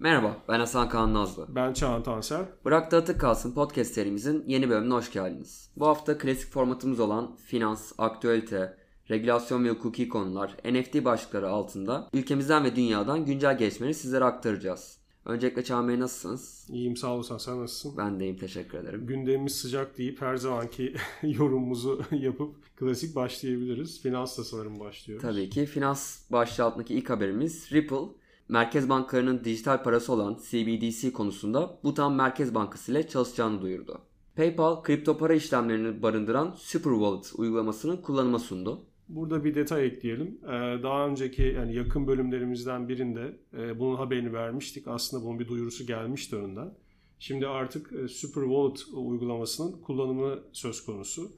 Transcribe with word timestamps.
Merhaba, 0.00 0.36
ben 0.48 0.60
Hasan 0.60 0.88
Kaan 0.88 1.14
Nazlı. 1.14 1.46
Ben 1.48 1.72
Çağan 1.72 2.02
Tansel. 2.02 2.44
Bırak 2.64 2.90
Dağıtık 2.92 3.20
Kalsın 3.20 3.54
podcast 3.54 3.94
serimizin 3.94 4.44
yeni 4.46 4.70
bölümüne 4.70 4.94
hoş 4.94 5.12
geldiniz. 5.12 5.70
Bu 5.76 5.86
hafta 5.86 6.18
klasik 6.18 6.52
formatımız 6.52 7.00
olan 7.00 7.36
finans, 7.36 7.92
aktüelite, 7.98 8.76
regülasyon 9.10 9.64
ve 9.64 9.70
hukuki 9.70 10.08
konular, 10.08 10.56
NFT 10.64 11.04
başlıkları 11.04 11.48
altında 11.48 12.08
ülkemizden 12.12 12.64
ve 12.64 12.76
dünyadan 12.76 13.24
güncel 13.24 13.58
gelişmeleri 13.58 13.94
sizlere 13.94 14.24
aktaracağız. 14.24 14.98
Öncelikle 15.24 15.64
Çağan 15.64 15.88
Bey 15.88 16.00
nasılsınız? 16.00 16.66
İyiyim 16.70 16.96
sağ 16.96 17.14
olasın 17.14 17.38
sen 17.38 17.62
nasılsın? 17.62 17.96
Ben 17.96 18.20
de 18.20 18.24
iyiyim 18.24 18.38
teşekkür 18.38 18.78
ederim. 18.78 19.06
Gündemimiz 19.06 19.54
sıcak 19.54 19.98
deyip 19.98 20.22
her 20.22 20.36
zamanki 20.36 20.94
yorumumuzu 21.22 22.02
yapıp 22.12 22.76
klasik 22.76 23.16
başlayabiliriz. 23.16 24.02
Finansla 24.02 24.44
sanırım 24.44 24.80
başlıyoruz. 24.80 25.22
Tabii 25.22 25.50
ki 25.50 25.66
finans 25.66 26.30
başlığı 26.32 26.64
altındaki 26.64 26.94
ilk 26.94 27.10
haberimiz 27.10 27.72
Ripple 27.72 28.19
merkez 28.50 28.88
bankalarının 28.88 29.44
dijital 29.44 29.82
parası 29.82 30.12
olan 30.12 30.38
CBDC 30.50 31.12
konusunda 31.12 31.80
Bhutan 31.84 32.12
Merkez 32.12 32.54
Bankası 32.54 32.92
ile 32.92 33.08
çalışacağını 33.08 33.62
duyurdu. 33.62 34.00
PayPal 34.36 34.82
kripto 34.82 35.18
para 35.18 35.34
işlemlerini 35.34 36.02
barındıran 36.02 36.54
Super 36.56 36.90
Wallet 36.90 37.32
uygulamasının 37.36 37.96
kullanıma 37.96 38.38
sundu. 38.38 38.84
Burada 39.08 39.44
bir 39.44 39.54
detay 39.54 39.86
ekleyelim. 39.86 40.38
Ee, 40.44 40.48
daha 40.82 41.06
önceki 41.06 41.42
yani 41.42 41.74
yakın 41.74 42.06
bölümlerimizden 42.06 42.88
birinde 42.88 43.36
e, 43.58 43.78
bunun 43.78 43.96
haberini 43.96 44.32
vermiştik. 44.32 44.88
Aslında 44.88 45.24
bunun 45.24 45.38
bir 45.38 45.48
duyurusu 45.48 45.86
gelmişti 45.86 46.36
önden. 46.36 46.74
Şimdi 47.18 47.46
artık 47.46 47.92
e, 47.92 48.08
Super 48.08 48.42
Wallet 48.42 48.84
uygulamasının 48.92 49.80
kullanımı 49.80 50.38
söz 50.52 50.84
konusu. 50.84 51.32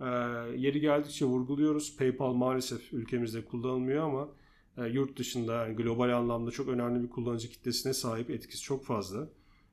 Ee, 0.00 0.04
yeri 0.56 0.80
geldikçe 0.80 1.24
vurguluyoruz. 1.24 1.96
PayPal 1.96 2.32
maalesef 2.32 2.92
ülkemizde 2.92 3.44
kullanılmıyor 3.44 4.04
ama 4.04 4.28
yurt 4.86 5.18
dışında 5.18 5.54
yani 5.54 5.76
global 5.76 6.16
anlamda 6.16 6.50
çok 6.50 6.68
önemli 6.68 7.02
bir 7.02 7.10
kullanıcı 7.10 7.50
kitlesine 7.50 7.94
sahip 7.94 8.30
etkisi 8.30 8.62
çok 8.62 8.84
fazla. 8.84 9.28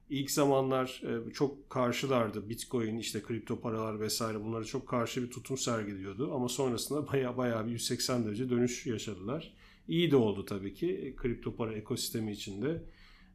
İlk 0.10 0.32
zamanlar 0.32 1.02
e, 1.04 1.34
çok 1.34 1.70
karşılardı. 1.70 2.50
Bitcoin, 2.50 2.98
işte 2.98 3.22
kripto 3.22 3.60
paralar 3.60 4.00
vesaire 4.00 4.44
bunlara 4.44 4.64
çok 4.64 4.88
karşı 4.88 5.24
bir 5.24 5.32
tutum 5.32 5.58
sergiliyordu. 5.58 6.34
Ama 6.36 6.50
sonrasında 6.50 7.08
baya 7.14 7.38
baya 7.38 7.66
bir 7.68 7.72
180 7.72 8.26
derece 8.26 8.50
dönüş 8.50 8.86
yaşadılar. 8.86 9.54
İyi 9.88 10.12
de 10.12 10.16
oldu 10.16 10.46
tabii 10.46 10.74
ki 10.74 10.92
e, 10.92 11.16
kripto 11.16 11.56
para 11.56 11.74
ekosistemi 11.74 12.32
içinde. 12.32 12.82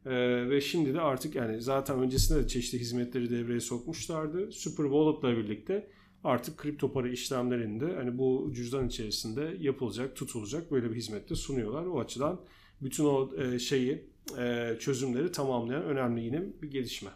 Ee, 0.05 0.49
ve 0.49 0.61
şimdi 0.61 0.93
de 0.93 1.01
artık 1.01 1.35
yani 1.35 1.61
zaten 1.61 1.99
öncesinde 1.99 2.43
de 2.43 2.47
çeşitli 2.47 2.79
hizmetleri 2.79 3.29
devreye 3.29 3.59
sokmuşlardı. 3.59 4.51
Super 4.51 4.83
Wallet'la 4.83 5.37
birlikte 5.37 5.87
artık 6.23 6.57
kripto 6.57 6.93
para 6.93 7.09
işlemlerinde 7.09 7.95
hani 7.95 8.17
bu 8.17 8.51
cüzdan 8.55 8.87
içerisinde 8.87 9.57
yapılacak, 9.59 10.15
tutulacak 10.15 10.71
böyle 10.71 10.91
bir 10.91 10.95
hizmette 10.95 11.35
sunuyorlar. 11.35 11.85
O 11.85 11.99
açıdan 11.99 12.41
bütün 12.81 13.05
o 13.05 13.29
şeyi 13.59 14.05
e, 14.37 14.75
çözümleri 14.79 15.31
tamamlayan 15.31 15.83
önemli 15.83 16.23
yine 16.23 16.43
bir 16.61 16.71
gelişme. 16.71 17.09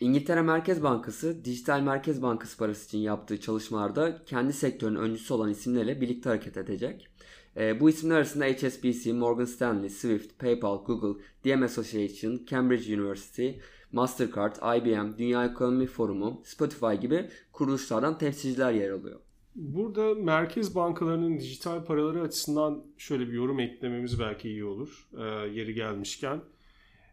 İngiltere 0.00 0.42
Merkez 0.42 0.82
Bankası, 0.82 1.44
Dijital 1.44 1.80
Merkez 1.80 2.22
Bankası 2.22 2.58
parası 2.58 2.86
için 2.86 2.98
yaptığı 2.98 3.40
çalışmalarda 3.40 4.24
kendi 4.26 4.52
sektörün 4.52 4.94
öncüsü 4.94 5.34
olan 5.34 5.50
isimlerle 5.50 6.00
birlikte 6.00 6.28
hareket 6.28 6.56
edecek. 6.56 7.08
E, 7.56 7.80
bu 7.80 7.90
isimler 7.90 8.16
arasında 8.16 8.44
HSBC, 8.44 9.12
Morgan 9.12 9.44
Stanley, 9.44 9.90
Swift, 9.90 10.38
PayPal, 10.38 10.84
Google, 10.84 11.22
DM 11.44 11.62
Association, 11.62 12.40
Cambridge 12.50 12.94
University, 12.94 13.50
Mastercard, 13.94 14.56
IBM, 14.76 15.18
Dünya 15.18 15.44
Ekonomi 15.44 15.86
Forumu, 15.86 16.42
Spotify 16.44 16.94
gibi 17.00 17.30
kuruluşlardan 17.52 18.18
temsilciler 18.18 18.72
yer 18.72 18.90
alıyor. 18.90 19.20
Burada 19.54 20.14
merkez 20.14 20.74
bankalarının 20.74 21.38
dijital 21.38 21.84
paraları 21.84 22.22
açısından 22.22 22.84
şöyle 22.98 23.28
bir 23.28 23.32
yorum 23.32 23.60
eklememiz 23.60 24.20
belki 24.20 24.48
iyi 24.48 24.64
olur 24.64 25.08
e, 25.18 25.22
yeri 25.48 25.74
gelmişken. 25.74 26.40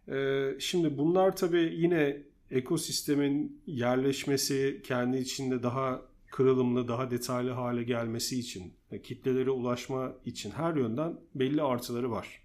E, 0.07 0.47
şimdi 0.59 0.97
bunlar 0.97 1.35
tabii 1.35 1.73
yine 1.75 2.23
ekosistemin 2.51 3.61
yerleşmesi, 3.65 4.81
kendi 4.83 5.17
içinde 5.17 5.63
daha 5.63 6.01
kırılımlı, 6.31 6.87
daha 6.87 7.11
detaylı 7.11 7.51
hale 7.51 7.83
gelmesi 7.83 8.39
için, 8.39 8.73
kitlelere 9.03 9.49
ulaşma 9.49 10.13
için 10.25 10.51
her 10.51 10.75
yönden 10.75 11.19
belli 11.35 11.61
artıları 11.61 12.11
var. 12.11 12.40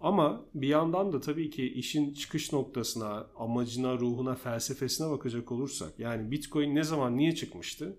Ama 0.00 0.44
bir 0.54 0.68
yandan 0.68 1.12
da 1.12 1.20
tabii 1.20 1.50
ki 1.50 1.72
işin 1.72 2.14
çıkış 2.14 2.52
noktasına, 2.52 3.26
amacına, 3.36 3.98
ruhuna, 3.98 4.34
felsefesine 4.34 5.10
bakacak 5.10 5.52
olursak 5.52 5.98
yani 5.98 6.30
Bitcoin 6.30 6.74
ne 6.74 6.82
zaman 6.82 7.16
niye 7.16 7.34
çıkmıştı? 7.34 7.96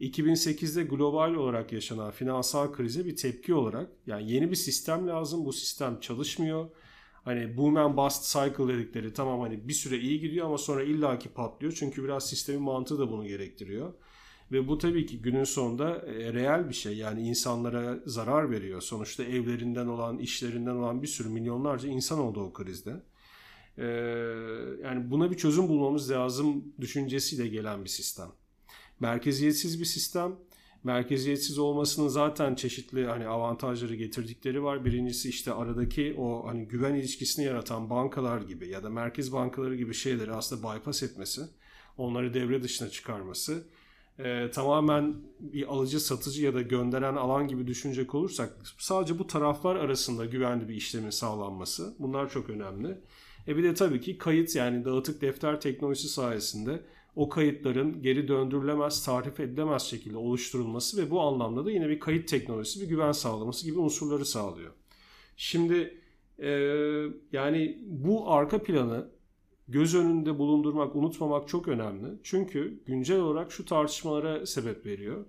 2008'de 0.00 0.82
global 0.82 1.34
olarak 1.34 1.72
yaşanan 1.72 2.10
finansal 2.10 2.72
krize 2.72 3.04
bir 3.04 3.16
tepki 3.16 3.54
olarak 3.54 3.90
yani 4.06 4.32
yeni 4.32 4.50
bir 4.50 4.56
sistem 4.56 5.08
lazım. 5.08 5.44
Bu 5.44 5.52
sistem 5.52 6.00
çalışmıyor. 6.00 6.70
Hani 7.24 7.56
boom 7.56 7.76
and 7.76 7.96
bust 7.96 8.32
cycle 8.32 8.68
dedikleri 8.68 9.12
tamam 9.12 9.40
hani 9.40 9.68
bir 9.68 9.72
süre 9.72 9.98
iyi 9.98 10.20
gidiyor 10.20 10.46
ama 10.46 10.58
sonra 10.58 10.82
illaki 10.82 11.28
patlıyor. 11.28 11.72
Çünkü 11.78 12.04
biraz 12.04 12.28
sistemin 12.28 12.62
mantığı 12.62 12.98
da 12.98 13.10
bunu 13.10 13.26
gerektiriyor. 13.26 13.92
Ve 14.52 14.68
bu 14.68 14.78
tabii 14.78 15.06
ki 15.06 15.22
günün 15.22 15.44
sonunda 15.44 15.96
e, 15.96 16.32
reel 16.32 16.68
bir 16.68 16.74
şey. 16.74 16.96
Yani 16.96 17.22
insanlara 17.28 17.98
zarar 18.06 18.50
veriyor. 18.50 18.80
Sonuçta 18.80 19.24
evlerinden 19.24 19.86
olan, 19.86 20.18
işlerinden 20.18 20.74
olan 20.74 21.02
bir 21.02 21.06
sürü 21.06 21.28
milyonlarca 21.28 21.88
insan 21.88 22.18
oldu 22.18 22.40
o 22.40 22.52
krizde. 22.52 23.02
Ee, 23.78 23.84
yani 24.82 25.10
buna 25.10 25.30
bir 25.30 25.36
çözüm 25.36 25.68
bulmamız 25.68 26.10
lazım 26.10 26.64
düşüncesiyle 26.80 27.48
gelen 27.48 27.84
bir 27.84 27.88
sistem. 27.88 28.28
Merkeziyetsiz 29.00 29.80
bir 29.80 29.84
sistem. 29.84 30.36
Merkeziyetsiz 30.84 31.58
olmasının 31.58 32.08
zaten 32.08 32.54
çeşitli 32.54 33.06
hani 33.06 33.26
avantajları 33.26 33.94
getirdikleri 33.94 34.62
var. 34.62 34.84
Birincisi 34.84 35.28
işte 35.28 35.52
aradaki 35.52 36.14
o 36.18 36.46
hani 36.46 36.68
güven 36.68 36.94
ilişkisini 36.94 37.44
yaratan 37.44 37.90
bankalar 37.90 38.40
gibi 38.40 38.68
ya 38.68 38.82
da 38.82 38.90
merkez 38.90 39.32
bankaları 39.32 39.76
gibi 39.76 39.94
şeyleri 39.94 40.32
aslında 40.32 40.74
bypass 40.74 41.02
etmesi, 41.02 41.40
onları 41.96 42.34
devre 42.34 42.62
dışına 42.62 42.88
çıkarması 42.88 43.64
e, 44.24 44.50
tamamen 44.50 45.14
bir 45.40 45.66
alıcı 45.66 46.00
satıcı 46.00 46.44
ya 46.44 46.54
da 46.54 46.62
gönderen 46.62 47.16
alan 47.16 47.48
gibi 47.48 47.66
düşünecek 47.66 48.14
olursak 48.14 48.56
sadece 48.78 49.18
bu 49.18 49.26
taraflar 49.26 49.76
arasında 49.76 50.24
güvenli 50.24 50.68
bir 50.68 50.74
işlemin 50.74 51.10
sağlanması 51.10 51.94
bunlar 51.98 52.30
çok 52.30 52.50
önemli. 52.50 52.98
E 53.48 53.56
bir 53.56 53.62
de 53.62 53.74
tabii 53.74 54.00
ki 54.00 54.18
kayıt 54.18 54.56
yani 54.56 54.84
dağıtık 54.84 55.20
defter 55.20 55.60
teknolojisi 55.60 56.08
sayesinde 56.08 56.82
o 57.16 57.28
kayıtların 57.28 58.02
geri 58.02 58.28
döndürülemez, 58.28 59.04
tarif 59.04 59.40
edilemez 59.40 59.82
şekilde 59.82 60.16
oluşturulması 60.16 61.02
ve 61.02 61.10
bu 61.10 61.20
anlamda 61.20 61.64
da 61.64 61.70
yine 61.70 61.88
bir 61.88 62.00
kayıt 62.00 62.28
teknolojisi 62.28 62.80
bir 62.80 62.86
güven 62.86 63.12
sağlaması 63.12 63.66
gibi 63.66 63.78
unsurları 63.78 64.26
sağlıyor. 64.26 64.72
Şimdi 65.36 66.00
e, 66.38 66.50
yani 67.32 67.78
bu 67.86 68.32
arka 68.32 68.62
planı 68.62 69.08
göz 69.70 69.94
önünde 69.94 70.38
bulundurmak, 70.38 70.96
unutmamak 70.96 71.48
çok 71.48 71.68
önemli. 71.68 72.08
Çünkü 72.22 72.80
güncel 72.86 73.20
olarak 73.20 73.52
şu 73.52 73.64
tartışmalara 73.64 74.46
sebep 74.46 74.86
veriyor. 74.86 75.24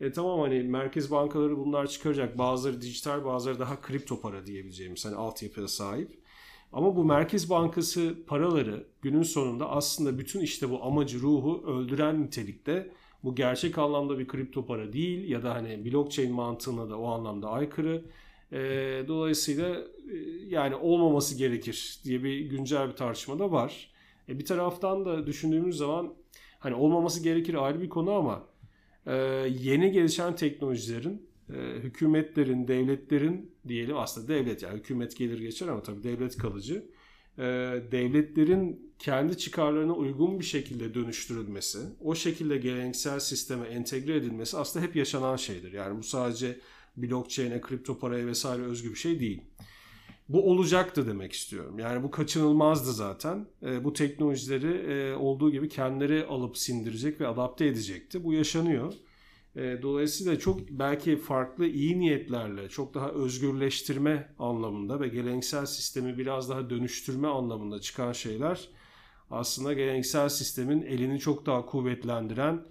E 0.00 0.12
tamam 0.12 0.40
hani 0.40 0.62
merkez 0.62 1.10
bankaları 1.10 1.58
bunlar 1.58 1.86
çıkaracak. 1.86 2.38
Bazıları 2.38 2.80
dijital, 2.80 3.24
bazıları 3.24 3.58
daha 3.58 3.80
kripto 3.80 4.20
para 4.20 4.46
diyebileceğimiz 4.46 5.04
hani 5.04 5.16
altyapıya 5.16 5.68
sahip. 5.68 6.24
Ama 6.72 6.96
bu 6.96 7.04
Merkez 7.04 7.50
Bankası 7.50 8.14
paraları 8.26 8.86
günün 9.02 9.22
sonunda 9.22 9.70
aslında 9.70 10.18
bütün 10.18 10.40
işte 10.40 10.70
bu 10.70 10.84
amacı, 10.84 11.20
ruhu 11.20 11.62
öldüren 11.66 12.22
nitelikte. 12.22 12.90
Bu 13.24 13.34
gerçek 13.34 13.78
anlamda 13.78 14.18
bir 14.18 14.28
kripto 14.28 14.66
para 14.66 14.92
değil 14.92 15.30
ya 15.30 15.42
da 15.42 15.54
hani 15.54 15.84
blockchain 15.84 16.34
mantığına 16.34 16.90
da 16.90 16.98
o 16.98 17.06
anlamda 17.06 17.48
aykırı. 17.48 18.04
E, 18.54 18.58
dolayısıyla 19.08 19.68
e, 20.12 20.16
yani 20.46 20.76
olmaması 20.76 21.38
gerekir 21.38 21.98
diye 22.04 22.24
bir 22.24 22.40
güncel 22.40 22.88
bir 22.88 22.96
tartışma 22.96 23.38
da 23.38 23.52
var. 23.52 23.90
E, 24.28 24.38
bir 24.38 24.44
taraftan 24.44 25.04
da 25.04 25.26
düşündüğümüz 25.26 25.76
zaman 25.76 26.14
hani 26.58 26.74
olmaması 26.74 27.22
gerekir 27.22 27.54
ayrı 27.54 27.80
bir 27.82 27.88
konu 27.88 28.12
ama 28.12 28.46
e, 29.06 29.14
yeni 29.60 29.92
gelişen 29.92 30.36
teknolojilerin 30.36 31.28
e, 31.50 31.54
hükümetlerin, 31.82 32.68
devletlerin 32.68 33.54
diyelim 33.68 33.96
aslında 33.96 34.28
devlet 34.28 34.62
yani 34.62 34.78
hükümet 34.78 35.16
gelir 35.16 35.38
geçer 35.38 35.68
ama 35.68 35.82
tabii 35.82 36.02
devlet 36.02 36.36
kalıcı. 36.36 36.86
E, 37.38 37.42
devletlerin 37.92 38.94
kendi 38.98 39.38
çıkarlarına 39.38 39.92
uygun 39.92 40.40
bir 40.40 40.44
şekilde 40.44 40.94
dönüştürülmesi, 40.94 41.78
o 42.00 42.14
şekilde 42.14 42.56
geleneksel 42.56 43.20
sisteme 43.20 43.66
entegre 43.66 44.16
edilmesi 44.16 44.56
aslında 44.56 44.86
hep 44.86 44.96
yaşanan 44.96 45.36
şeydir. 45.36 45.72
Yani 45.72 45.98
bu 45.98 46.02
sadece 46.02 46.58
blockchain'e, 46.96 47.60
kripto 47.60 47.98
paraya 47.98 48.26
vesaire 48.26 48.62
özgü 48.62 48.90
bir 48.90 48.96
şey 48.96 49.20
değil. 49.20 49.42
Bu 50.28 50.50
olacaktı 50.50 51.06
demek 51.06 51.32
istiyorum. 51.32 51.78
Yani 51.78 52.02
bu 52.02 52.10
kaçınılmazdı 52.10 52.92
zaten. 52.92 53.46
E, 53.62 53.84
bu 53.84 53.92
teknolojileri 53.92 54.92
e, 54.92 55.14
olduğu 55.14 55.50
gibi 55.50 55.68
kendileri 55.68 56.26
alıp 56.26 56.58
sindirecek 56.58 57.20
ve 57.20 57.26
adapte 57.26 57.66
edecekti. 57.66 58.24
Bu 58.24 58.32
yaşanıyor. 58.32 58.92
E, 59.56 59.78
dolayısıyla 59.82 60.38
çok 60.38 60.60
belki 60.70 61.16
farklı 61.16 61.66
iyi 61.66 61.98
niyetlerle 61.98 62.68
çok 62.68 62.94
daha 62.94 63.10
özgürleştirme 63.10 64.34
anlamında 64.38 65.00
ve 65.00 65.08
geleneksel 65.08 65.66
sistemi 65.66 66.18
biraz 66.18 66.48
daha 66.48 66.70
dönüştürme 66.70 67.28
anlamında 67.28 67.80
çıkan 67.80 68.12
şeyler 68.12 68.68
aslında 69.30 69.72
geleneksel 69.72 70.28
sistemin 70.28 70.82
elini 70.82 71.18
çok 71.18 71.46
daha 71.46 71.66
kuvvetlendiren 71.66 72.62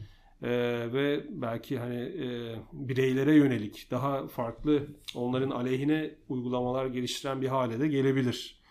e, 0.43 0.49
ve 0.93 1.25
belki 1.29 1.79
hani 1.79 1.95
e, 1.95 2.55
bireylere 2.73 3.35
yönelik 3.35 3.87
daha 3.91 4.27
farklı 4.27 4.87
onların 5.15 5.49
aleyhine 5.49 6.15
uygulamalar 6.29 6.85
geliştiren 6.85 7.41
bir 7.41 7.47
hale 7.47 7.79
de 7.79 7.87
gelebilir. 7.87 8.63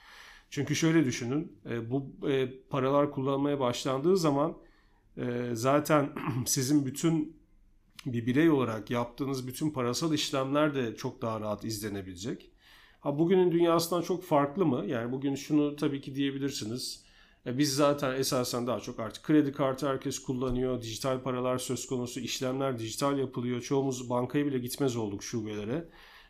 Çünkü 0.50 0.76
şöyle 0.76 1.04
düşünün, 1.04 1.58
e, 1.70 1.90
bu 1.90 2.28
e, 2.28 2.48
paralar 2.70 3.10
kullanmaya 3.10 3.60
başlandığı 3.60 4.16
zaman 4.16 4.56
e, 5.16 5.50
zaten 5.52 6.12
sizin 6.46 6.86
bütün 6.86 7.36
bir 8.06 8.26
birey 8.26 8.50
olarak 8.50 8.90
yaptığınız 8.90 9.46
bütün 9.46 9.70
parasal 9.70 10.14
işlemler 10.14 10.74
de 10.74 10.96
çok 10.96 11.22
daha 11.22 11.40
rahat 11.40 11.64
izlenebilecek. 11.64 12.50
Ha 13.00 13.18
bugünün 13.18 13.52
dünyasından 13.52 14.02
çok 14.02 14.24
farklı 14.24 14.66
mı? 14.66 14.84
Yani 14.86 15.12
bugün 15.12 15.34
şunu 15.34 15.76
tabii 15.76 16.00
ki 16.00 16.14
diyebilirsiniz. 16.14 17.04
E, 17.46 17.58
biz 17.58 17.74
zaten 17.74 18.14
esasen 18.14 18.66
daha 18.66 18.80
çok 18.80 19.00
artık 19.00 19.24
kredi 19.24 19.52
kartı 19.52 19.88
herkes 19.88 20.18
kullanıyor. 20.18 20.82
Dijital 20.82 21.22
paralar 21.22 21.58
söz 21.58 21.86
konusu. 21.86 22.20
işlemler 22.20 22.78
dijital 22.78 23.18
yapılıyor. 23.18 23.60
Çoğumuz 23.60 24.10
bankaya 24.10 24.46
bile 24.46 24.58
gitmez 24.58 24.96
olduk 24.96 25.22
şubelere. 25.22 25.88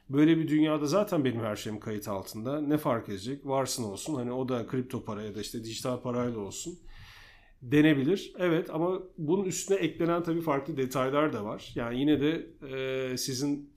Böyle 0.09 0.38
bir 0.38 0.49
dünyada 0.49 0.87
zaten 0.87 1.25
benim 1.25 1.41
her 1.41 1.56
şeyim 1.56 1.81
kayıt 1.81 2.09
altında. 2.09 2.61
Ne 2.61 2.79
fark 2.79 3.09
edecek? 3.09 3.47
Varsın 3.47 3.85
olsun. 3.85 4.14
Hani 4.14 4.32
o 4.32 4.49
da 4.49 4.67
kripto 4.67 5.05
para 5.05 5.23
ya 5.23 5.35
da 5.35 5.41
işte 5.41 5.64
dijital 5.64 6.03
parayla 6.03 6.38
olsun. 6.38 6.79
Denebilir. 7.62 8.32
Evet 8.38 8.70
ama 8.70 9.03
bunun 9.19 9.44
üstüne 9.44 9.76
eklenen 9.79 10.23
tabii 10.23 10.41
farklı 10.41 10.76
detaylar 10.76 11.32
da 11.32 11.44
var. 11.44 11.73
Yani 11.75 12.00
yine 12.00 12.20
de 12.20 12.47
e, 12.69 13.17
sizin 13.17 13.71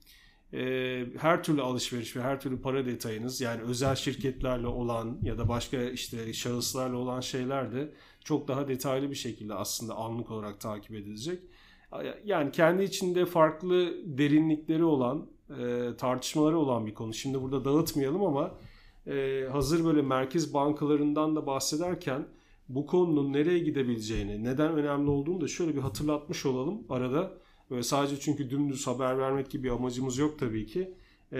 e, 0.52 1.04
her 1.18 1.42
türlü 1.42 1.62
alışveriş 1.62 2.16
ve 2.16 2.22
her 2.22 2.40
türlü 2.40 2.60
para 2.60 2.86
detayınız 2.86 3.40
yani 3.40 3.62
özel 3.62 3.94
şirketlerle 3.94 4.66
olan 4.66 5.18
ya 5.22 5.38
da 5.38 5.48
başka 5.48 5.82
işte 5.82 6.32
şahıslarla 6.32 6.96
olan 6.96 7.20
şeyler 7.20 7.72
de 7.72 7.92
çok 8.24 8.48
daha 8.48 8.68
detaylı 8.68 9.10
bir 9.10 9.16
şekilde 9.16 9.54
aslında 9.54 9.94
anlık 9.94 10.30
olarak 10.30 10.60
takip 10.60 10.94
edilecek. 10.94 11.42
Yani 12.24 12.52
kendi 12.52 12.82
içinde 12.82 13.26
farklı 13.26 13.94
derinlikleri 14.18 14.84
olan 14.84 15.26
e, 15.50 15.90
tartışmaları 15.98 16.58
olan 16.58 16.86
bir 16.86 16.94
konu. 16.94 17.14
Şimdi 17.14 17.42
burada 17.42 17.64
dağıtmayalım 17.64 18.24
ama 18.24 18.54
e, 19.06 19.44
hazır 19.52 19.84
böyle 19.84 20.02
merkez 20.02 20.54
bankalarından 20.54 21.36
da 21.36 21.46
bahsederken 21.46 22.26
bu 22.68 22.86
konunun 22.86 23.32
nereye 23.32 23.58
gidebileceğini, 23.58 24.44
neden 24.44 24.72
önemli 24.72 25.10
olduğunu 25.10 25.40
da 25.40 25.48
şöyle 25.48 25.76
bir 25.76 25.80
hatırlatmış 25.80 26.46
olalım 26.46 26.80
arada. 26.88 27.32
Böyle 27.70 27.82
sadece 27.82 28.20
çünkü 28.20 28.50
dümdüz 28.50 28.86
haber 28.86 29.18
vermek 29.18 29.50
gibi 29.50 29.70
amacımız 29.72 30.18
yok 30.18 30.38
tabii 30.38 30.66
ki. 30.66 30.90
Ee, 31.32 31.36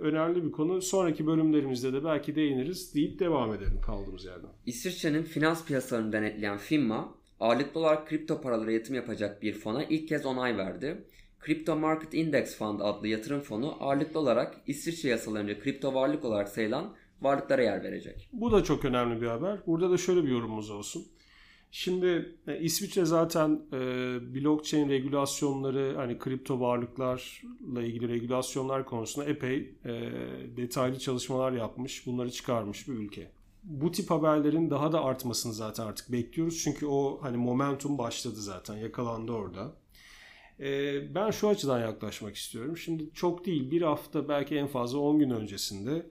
önemli 0.00 0.44
bir 0.44 0.52
konu. 0.52 0.82
Sonraki 0.82 1.26
bölümlerimizde 1.26 1.92
de 1.92 2.04
belki 2.04 2.34
değiniriz 2.34 2.94
deyip 2.94 3.18
devam 3.18 3.54
edelim 3.54 3.80
kaldığımız 3.86 4.24
yerden. 4.24 4.50
İsviçre'nin 4.66 5.22
finans 5.22 5.64
piyasalarını 5.64 6.12
denetleyen 6.12 6.58
FINMA, 6.58 7.14
ağırlıklı 7.40 7.80
olarak 7.80 8.08
kripto 8.08 8.40
paralara 8.40 8.72
yatırım 8.72 8.96
yapacak 8.96 9.42
bir 9.42 9.52
fona 9.52 9.84
ilk 9.84 10.08
kez 10.08 10.26
onay 10.26 10.56
verdi. 10.56 11.04
Crypto 11.46 11.76
Market 11.76 12.14
Index 12.14 12.58
Fund 12.58 12.80
adlı 12.80 13.08
yatırım 13.08 13.40
fonu 13.40 13.76
ağırlıklı 13.80 14.20
olarak 14.20 14.60
İsviçre 14.66 15.08
yasalarınca 15.08 15.60
kripto 15.60 15.94
varlık 15.94 16.24
olarak 16.24 16.48
sayılan 16.48 16.94
varlıklara 17.22 17.62
yer 17.62 17.82
verecek. 17.84 18.28
Bu 18.32 18.52
da 18.52 18.64
çok 18.64 18.84
önemli 18.84 19.20
bir 19.20 19.26
haber. 19.26 19.58
Burada 19.66 19.90
da 19.90 19.96
şöyle 19.96 20.24
bir 20.24 20.28
yorumumuz 20.28 20.70
olsun. 20.70 21.06
Şimdi 21.70 22.36
e, 22.46 22.60
İsviçre 22.60 23.04
zaten 23.04 23.62
e, 23.72 23.78
blockchain 24.34 24.88
regülasyonları 24.88 25.94
hani 25.96 26.18
kripto 26.18 26.60
varlıklarla 26.60 27.82
ilgili 27.82 28.08
regülasyonlar 28.08 28.84
konusunda 28.84 29.28
epey 29.28 29.74
e, 29.84 30.12
detaylı 30.56 30.98
çalışmalar 30.98 31.52
yapmış. 31.52 32.06
Bunları 32.06 32.30
çıkarmış 32.30 32.88
bir 32.88 32.92
ülke. 32.92 33.30
Bu 33.62 33.92
tip 33.92 34.10
haberlerin 34.10 34.70
daha 34.70 34.92
da 34.92 35.04
artmasını 35.04 35.52
zaten 35.52 35.86
artık 35.86 36.12
bekliyoruz. 36.12 36.60
Çünkü 36.64 36.86
o 36.86 37.18
hani 37.22 37.36
momentum 37.36 37.98
başladı 37.98 38.36
zaten 38.36 38.76
yakalandı 38.76 39.32
orada. 39.32 39.72
E, 40.60 41.14
ben 41.14 41.30
şu 41.30 41.48
açıdan 41.48 41.80
yaklaşmak 41.80 42.36
istiyorum. 42.36 42.76
Şimdi 42.76 43.10
çok 43.14 43.46
değil 43.46 43.70
bir 43.70 43.82
hafta 43.82 44.28
belki 44.28 44.56
en 44.56 44.66
fazla 44.66 44.98
10 44.98 45.18
gün 45.18 45.30
öncesinde 45.30 46.06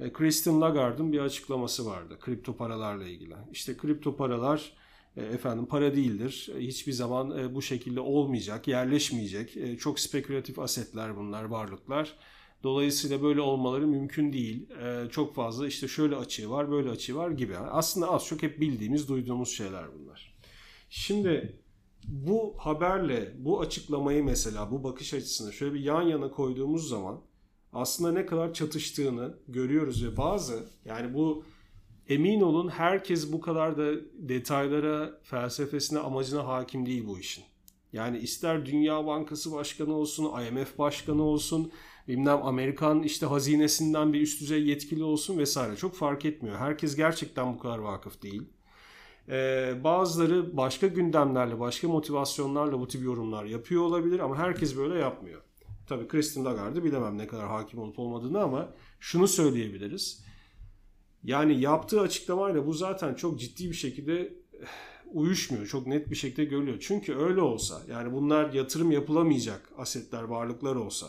e, 0.00 0.12
Christine 0.12 0.60
Lagarde'ın 0.60 1.12
bir 1.12 1.18
açıklaması 1.18 1.86
vardı 1.86 2.18
kripto 2.20 2.56
paralarla 2.56 3.06
ilgili. 3.06 3.34
İşte 3.52 3.76
kripto 3.76 4.16
paralar 4.16 4.72
efendim 5.16 5.66
para 5.66 5.96
değildir. 5.96 6.50
E, 6.56 6.60
hiçbir 6.60 6.92
zaman 6.92 7.54
bu 7.54 7.62
şekilde 7.62 8.00
olmayacak, 8.00 8.68
yerleşmeyecek. 8.68 9.80
Çok 9.80 10.00
spekülatif 10.00 10.58
asetler 10.58 11.16
bunlar, 11.16 11.44
varlıklar. 11.44 12.16
Dolayısıyla 12.62 13.22
böyle 13.22 13.40
olmaları 13.40 13.86
mümkün 13.86 14.32
değil. 14.32 14.66
Çok 15.10 15.34
fazla 15.34 15.66
işte 15.66 15.88
şöyle 15.88 16.16
açığı 16.16 16.50
var, 16.50 16.70
böyle 16.70 16.90
açığı 16.90 17.16
var 17.16 17.30
gibi. 17.30 17.56
Aslında 17.56 18.10
az 18.10 18.26
çok 18.26 18.42
hep 18.42 18.60
bildiğimiz, 18.60 19.08
duyduğumuz 19.08 19.48
şeyler 19.48 19.84
bunlar. 19.98 20.34
Şimdi 20.90 21.58
bu 22.08 22.54
haberle 22.58 23.34
bu 23.38 23.60
açıklamayı 23.60 24.24
mesela 24.24 24.70
bu 24.70 24.84
bakış 24.84 25.14
açısını 25.14 25.52
şöyle 25.52 25.74
bir 25.74 25.80
yan 25.80 26.02
yana 26.02 26.30
koyduğumuz 26.30 26.88
zaman 26.88 27.20
aslında 27.72 28.12
ne 28.12 28.26
kadar 28.26 28.54
çatıştığını 28.54 29.34
görüyoruz 29.48 30.04
ve 30.04 30.16
bazı 30.16 30.68
yani 30.84 31.14
bu 31.14 31.44
emin 32.10 32.40
olun 32.40 32.68
herkes 32.68 33.32
bu 33.32 33.40
kadar 33.40 33.76
da 33.76 33.92
detaylara, 34.12 35.20
felsefesine, 35.22 35.98
amacına 35.98 36.46
hakim 36.46 36.86
değil 36.86 37.06
bu 37.06 37.18
işin. 37.18 37.44
Yani 37.92 38.18
ister 38.18 38.66
Dünya 38.66 39.06
Bankası 39.06 39.52
Başkanı 39.52 39.94
olsun, 39.94 40.24
IMF 40.24 40.78
Başkanı 40.78 41.22
olsun, 41.22 41.72
bilmem 42.08 42.42
Amerikan 42.42 43.02
işte 43.02 43.26
hazinesinden 43.26 44.12
bir 44.12 44.20
üst 44.20 44.40
düzey 44.40 44.66
yetkili 44.66 45.04
olsun 45.04 45.38
vesaire 45.38 45.76
çok 45.76 45.94
fark 45.94 46.24
etmiyor. 46.24 46.56
Herkes 46.56 46.96
gerçekten 46.96 47.54
bu 47.54 47.58
kadar 47.58 47.78
vakıf 47.78 48.22
değil. 48.22 48.42
Ee, 49.28 49.74
bazıları 49.84 50.56
başka 50.56 50.86
gündemlerle, 50.86 51.60
başka 51.60 51.88
motivasyonlarla 51.88 52.80
bu 52.80 52.88
tip 52.88 53.02
yorumlar 53.02 53.44
yapıyor 53.44 53.82
olabilir 53.82 54.18
ama 54.18 54.38
herkes 54.38 54.76
böyle 54.76 54.98
yapmıyor. 54.98 55.42
Tabii 55.86 56.08
Christine 56.08 56.44
Lagarde 56.44 56.84
bilemem 56.84 57.18
ne 57.18 57.26
kadar 57.26 57.48
hakim 57.48 57.78
olup 57.78 57.98
olmadığını 57.98 58.42
ama 58.42 58.68
şunu 59.00 59.28
söyleyebiliriz. 59.28 60.24
Yani 61.24 61.60
yaptığı 61.60 62.00
açıklamayla 62.00 62.66
bu 62.66 62.72
zaten 62.72 63.14
çok 63.14 63.40
ciddi 63.40 63.68
bir 63.68 63.74
şekilde 63.74 64.20
eh, 64.20 64.66
uyuşmuyor. 65.12 65.66
Çok 65.66 65.86
net 65.86 66.10
bir 66.10 66.16
şekilde 66.16 66.44
görülüyor. 66.44 66.78
Çünkü 66.80 67.14
öyle 67.14 67.40
olsa 67.40 67.82
yani 67.90 68.12
bunlar 68.12 68.52
yatırım 68.52 68.90
yapılamayacak 68.90 69.72
asetler, 69.76 70.22
varlıklar 70.22 70.76
olsa 70.76 71.06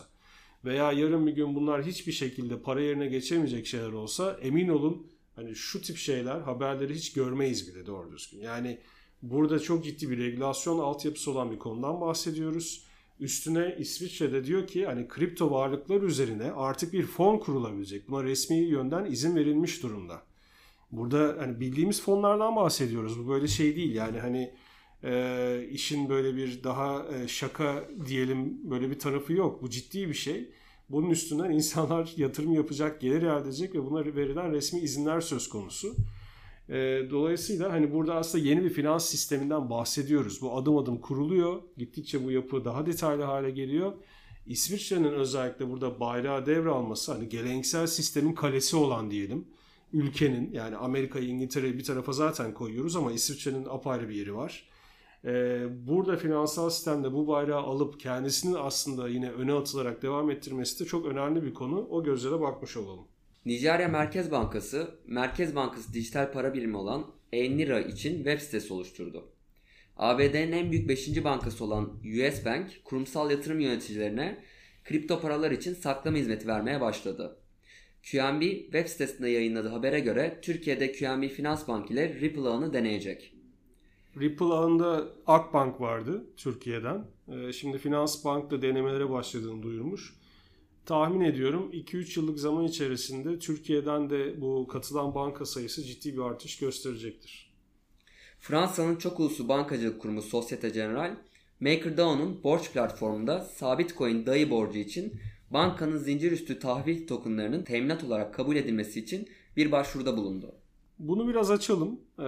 veya 0.66 0.92
yarın 0.92 1.28
bir 1.28 1.32
gün 1.32 1.56
bunlar 1.56 1.84
hiçbir 1.84 2.12
şekilde 2.12 2.62
para 2.62 2.82
yerine 2.82 3.08
geçemeyecek 3.08 3.68
şeyler 3.68 3.92
olsa 3.92 4.38
emin 4.42 4.68
olun 4.68 5.08
hani 5.36 5.56
şu 5.56 5.82
tip 5.82 5.98
şeyler 5.98 6.40
haberleri 6.42 6.96
hiç 6.96 7.14
görmeyiz 7.14 7.68
bile 7.68 7.86
doğru 7.86 8.12
düzgün. 8.12 8.40
Yani 8.40 8.80
burada 9.22 9.60
çok 9.60 9.84
ciddi 9.84 10.10
bir 10.10 10.18
regülasyon 10.18 10.80
altyapısı 10.80 11.32
olan 11.32 11.52
bir 11.52 11.60
konudan 11.60 12.02
bahsediyoruz 12.02 12.91
Üstüne 13.22 13.76
İsviçre'de 13.80 14.46
diyor 14.46 14.68
ki 14.68 14.86
hani 14.86 15.08
kripto 15.08 15.52
varlıklar 15.52 16.02
üzerine 16.02 16.52
artık 16.52 16.94
bir 16.94 17.06
fon 17.06 17.38
kurulabilecek. 17.38 18.10
Buna 18.10 18.24
resmi 18.24 18.56
yönden 18.56 19.06
izin 19.06 19.36
verilmiş 19.36 19.84
durumda. 19.84 20.22
Burada 20.92 21.36
hani 21.40 21.60
bildiğimiz 21.60 22.02
fonlardan 22.02 22.56
bahsediyoruz. 22.56 23.20
Bu 23.20 23.30
böyle 23.30 23.48
şey 23.48 23.76
değil. 23.76 23.96
Yani 23.96 24.20
hani 24.20 24.54
e, 25.04 25.68
işin 25.72 26.10
böyle 26.10 26.36
bir 26.36 26.64
daha 26.64 27.06
e, 27.08 27.28
şaka 27.28 27.84
diyelim 28.08 28.72
böyle 28.72 28.90
bir 28.90 29.00
tarafı 29.00 29.34
yok. 29.34 29.62
Bu 29.62 29.70
ciddi 29.70 30.10
bir 30.10 30.14
şey. 30.14 30.50
Bunun 30.90 31.10
üstünden 31.10 31.52
insanlar 31.52 32.14
yatırım 32.18 32.54
yapacak, 32.54 33.02
gelir 33.02 33.22
elde 33.22 33.42
edecek 33.42 33.76
ve 33.76 33.86
buna 33.86 34.06
verilen 34.06 34.52
resmi 34.52 34.80
izinler 34.80 35.22
söz 35.22 35.50
konusu. 35.50 35.96
E, 36.72 37.08
dolayısıyla 37.12 37.72
hani 37.72 37.94
burada 37.94 38.16
aslında 38.16 38.44
yeni 38.44 38.64
bir 38.64 38.70
finans 38.70 39.06
sisteminden 39.06 39.70
bahsediyoruz. 39.70 40.42
Bu 40.42 40.58
adım 40.58 40.78
adım 40.78 40.98
kuruluyor. 40.98 41.62
Gittikçe 41.78 42.24
bu 42.24 42.32
yapı 42.32 42.66
daha 42.66 42.86
detaylı 42.86 43.24
hale 43.24 43.52
geliyor. 43.52 43.94
İsviçre'nin 44.46 45.14
özellikle 45.14 45.70
burada 45.70 46.00
bayrağı 46.00 46.46
devralması 46.46 47.12
hani 47.12 47.30
geleneksel 47.30 47.88
sistemin 47.88 48.34
kalesi 48.34 48.76
olan 48.76 49.12
diyelim. 49.12 49.48
Ülkenin 49.94 50.52
yani 50.54 50.76
Amerika'yı 50.76 51.28
İngiltere'yi 51.28 51.78
bir 51.78 51.84
tarafa 51.84 52.12
zaten 52.12 52.54
koyuyoruz 52.54 52.96
ama 52.96 53.12
İsviçre'nin 53.12 53.66
apayrı 53.66 54.10
bir 54.10 54.16
yeri 54.16 54.36
var. 54.36 54.70
Ee, 55.26 55.68
burada 55.88 56.18
finansal 56.18 56.70
sistemde 56.70 57.14
bu 57.14 57.28
bayrağı 57.28 57.62
alıp 57.62 58.00
kendisinin 58.00 58.54
aslında 58.54 59.10
yine 59.10 59.32
öne 59.32 59.54
atılarak 59.54 60.02
devam 60.02 60.32
ettirmesi 60.32 60.80
de 60.80 60.88
çok 60.88 61.06
önemli 61.06 61.44
bir 61.44 61.54
konu. 61.54 61.88
O 61.90 62.04
gözle 62.04 62.32
de 62.32 62.42
bakmış 62.42 62.78
olalım. 62.78 63.11
Nijerya 63.46 63.88
Merkez 63.88 64.32
Bankası, 64.32 65.00
Merkez 65.08 65.56
Bankası 65.56 65.94
dijital 65.94 66.32
para 66.32 66.54
birimi 66.54 66.78
olan 66.78 67.06
e-Nira 67.34 67.80
için 67.80 68.16
web 68.16 68.40
sitesi 68.40 68.74
oluşturdu. 68.74 69.32
ABD'nin 69.98 70.52
en 70.52 70.72
büyük 70.72 70.90
5. 70.90 71.24
bankası 71.24 71.66
olan 71.66 71.86
US 71.86 72.46
Bank, 72.46 72.82
kurumsal 72.84 73.32
yatırım 73.32 73.60
yöneticilerine 73.60 74.44
kripto 74.84 75.22
paralar 75.22 75.52
için 75.52 75.74
saklama 75.74 76.18
hizmeti 76.18 76.48
vermeye 76.48 76.82
başladı. 76.82 77.38
QNB 78.12 78.42
web 78.42 78.88
sitesinde 78.88 79.30
yayınladığı 79.30 79.70
habere 79.70 80.00
göre 80.00 80.40
Türkiye'de 80.42 80.92
QNB 80.92 81.30
Finans 81.30 81.68
Bank 81.68 81.92
ile 81.92 82.20
Ripple 82.20 82.50
ağını 82.50 82.74
deneyecek. 82.74 83.34
Ripple 84.20 84.46
ağında 84.46 85.08
Akbank 85.28 85.82
vardı 85.82 86.26
Türkiye'den. 86.38 87.06
Ee, 87.28 87.54
şimdi 87.54 87.78
Finans 87.78 88.26
Bank 88.26 88.52
da 88.52 88.62
denemelere 88.62 89.10
başladığını 89.10 89.64
duyurmuş 89.64 90.21
tahmin 90.86 91.22
ediyorum 91.22 91.72
2-3 91.74 92.20
yıllık 92.20 92.40
zaman 92.40 92.66
içerisinde 92.66 93.40
Türkiye'den 93.40 94.10
de 94.10 94.42
bu 94.42 94.68
katılan 94.68 95.16
banka 95.16 95.46
sayısı 95.46 95.84
ciddi 95.84 96.14
bir 96.14 96.22
artış 96.22 96.60
gösterecektir. 96.60 97.52
Fransa'nın 98.40 98.96
çok 98.96 99.20
uluslu 99.20 99.48
bankacılık 99.48 100.02
kurumu 100.02 100.22
Societe 100.22 100.70
Generale, 100.70 101.16
MakerDAO'nun 101.60 102.44
borç 102.44 102.72
platformunda 102.72 103.40
sabit 103.40 103.98
coin 103.98 104.26
dayı 104.26 104.50
borcu 104.50 104.80
için 104.80 105.22
bankanın 105.50 105.98
zincir 105.98 106.32
üstü 106.32 106.60
tahvil 106.60 107.08
tokenlarının 107.08 107.64
teminat 107.64 108.04
olarak 108.04 108.34
kabul 108.34 108.56
edilmesi 108.56 109.00
için 109.00 109.30
bir 109.58 109.72
başvuruda 109.72 110.18
bulundu. 110.18 110.56
Bunu 111.00 111.28
biraz 111.28 111.52
açalım. 111.52 112.00
Ee, 112.20 112.24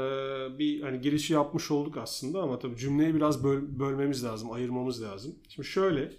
bir 0.60 0.82
hani 0.82 1.02
girişi 1.02 1.34
yapmış 1.34 1.72
olduk 1.72 1.98
aslında 1.98 2.42
ama 2.42 2.60
tabii 2.60 2.78
cümleyi 2.78 3.16
biraz 3.16 3.44
böl, 3.44 3.62
bölmemiz 3.80 4.24
lazım, 4.24 4.52
ayırmamız 4.52 5.04
lazım. 5.04 5.36
Şimdi 5.50 5.68
şöyle, 5.68 6.12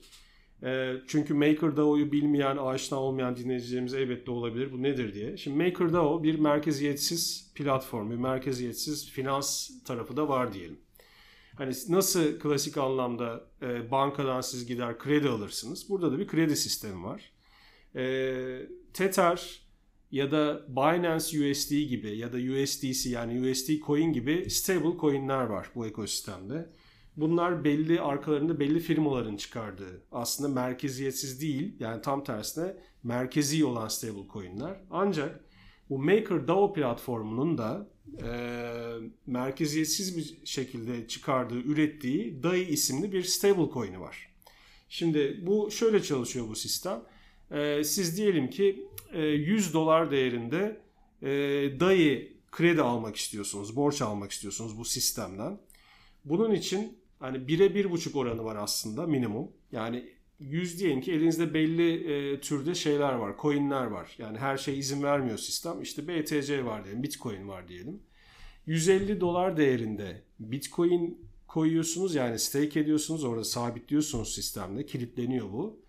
çünkü 1.09 1.35
MakerDAO'yu 1.35 2.12
bilmeyen, 2.12 2.56
aşina 2.56 2.99
olmayan 2.99 3.37
dinleyicilerimiz 3.37 3.94
elbette 3.94 4.30
olabilir. 4.30 4.73
Bu 4.73 4.83
nedir 4.83 5.14
diye. 5.14 5.37
Şimdi 5.37 5.64
MakerDAO 5.64 6.23
bir 6.23 6.38
merkeziyetsiz 6.38 7.52
platform, 7.54 8.11
bir 8.11 8.16
merkeziyetsiz 8.16 9.11
finans 9.11 9.71
tarafı 9.85 10.16
da 10.16 10.28
var 10.28 10.52
diyelim. 10.52 10.80
Hani 11.56 11.75
nasıl 11.88 12.38
klasik 12.38 12.76
anlamda 12.76 13.44
e, 13.62 13.90
bankadan 13.90 14.40
siz 14.40 14.66
gider 14.66 14.99
kredi 14.99 15.28
alırsınız. 15.28 15.88
Burada 15.88 16.12
da 16.12 16.18
bir 16.18 16.26
kredi 16.26 16.56
sistemi 16.56 17.04
var. 17.04 17.33
E, 17.97 18.66
Tether 18.92 19.64
ya 20.11 20.30
da 20.30 20.66
Binance 20.68 21.50
USD 21.50 21.71
gibi 21.71 22.16
ya 22.18 22.33
da 22.33 22.37
USDC 22.37 23.11
yani 23.11 23.50
USD 23.50 23.71
coin 23.87 24.12
gibi 24.12 24.50
stable 24.50 24.99
coinler 25.00 25.44
var 25.44 25.71
bu 25.75 25.87
ekosistemde. 25.87 26.68
Bunlar 27.16 27.64
belli 27.64 28.00
arkalarında 28.00 28.61
belli 28.61 28.80
firmaların 28.80 29.37
çıkardığı 29.37 30.02
aslında 30.12 30.61
merkeziyetsiz 30.61 31.40
değil 31.40 31.76
yani 31.78 32.02
tam 32.02 32.25
tersine 32.25 32.76
merkezi 33.02 33.64
olan 33.64 33.88
stable 33.88 34.28
coinler. 34.33 34.80
Ancak 34.90 35.44
bu 35.90 35.99
MakerDAO 35.99 36.73
platformunun 36.73 37.59
da 37.59 37.88
e, 38.23 38.28
merkeziyetsiz 39.26 40.16
bir 40.16 40.47
şekilde 40.47 41.09
çıkardığı, 41.09 41.61
ürettiği 41.61 42.42
DAI 42.42 42.62
isimli 42.62 43.12
bir 43.12 43.23
stable 43.23 43.73
coin'i 43.73 44.00
var. 44.00 44.35
Şimdi 44.88 45.40
bu 45.47 45.71
şöyle 45.71 46.02
çalışıyor 46.02 46.49
bu 46.49 46.56
sistem. 46.56 47.02
E, 47.50 47.85
siz 47.85 48.16
diyelim 48.16 48.50
ki 48.50 48.88
e, 49.12 49.23
100 49.23 49.75
dolar 49.75 50.11
değerinde 50.11 50.80
e, 51.23 51.28
DAI 51.80 52.33
kredi 52.52 52.83
almak 52.83 53.16
istiyorsunuz, 53.16 53.76
borç 53.76 54.02
almak 54.02 54.30
istiyorsunuz 54.33 54.78
bu 54.78 54.85
sistemden. 54.85 55.59
Bunun 56.25 56.54
için 56.54 56.99
hani 57.18 57.38
1'e 57.38 57.66
1,5 57.66 58.18
oranı 58.18 58.44
var 58.44 58.56
aslında 58.56 59.06
minimum. 59.06 59.49
Yani 59.73 60.09
100 60.38 60.80
diyelim 60.80 61.00
ki 61.00 61.12
elinizde 61.12 61.54
belli 61.54 62.12
e, 62.12 62.40
türde 62.40 62.75
şeyler 62.75 63.12
var, 63.12 63.35
coinler 63.38 63.85
var. 63.85 64.14
Yani 64.18 64.38
her 64.38 64.56
şey 64.56 64.78
izin 64.78 65.02
vermiyor 65.02 65.38
sistem. 65.38 65.83
İşte 65.83 66.09
BTC 66.09 66.64
var 66.64 66.85
diyelim, 66.85 67.02
Bitcoin 67.02 67.49
var 67.49 67.68
diyelim. 67.68 68.02
150 68.66 69.21
dolar 69.21 69.56
değerinde 69.56 70.23
Bitcoin 70.40 71.18
koyuyorsunuz 71.49 72.14
yani 72.14 72.38
stake 72.38 72.80
ediyorsunuz 72.80 73.25
orada 73.25 73.44
sabitliyorsunuz 73.44 74.35
sistemde 74.35 74.87
kilitleniyor 74.87 75.52
bu. 75.52 75.85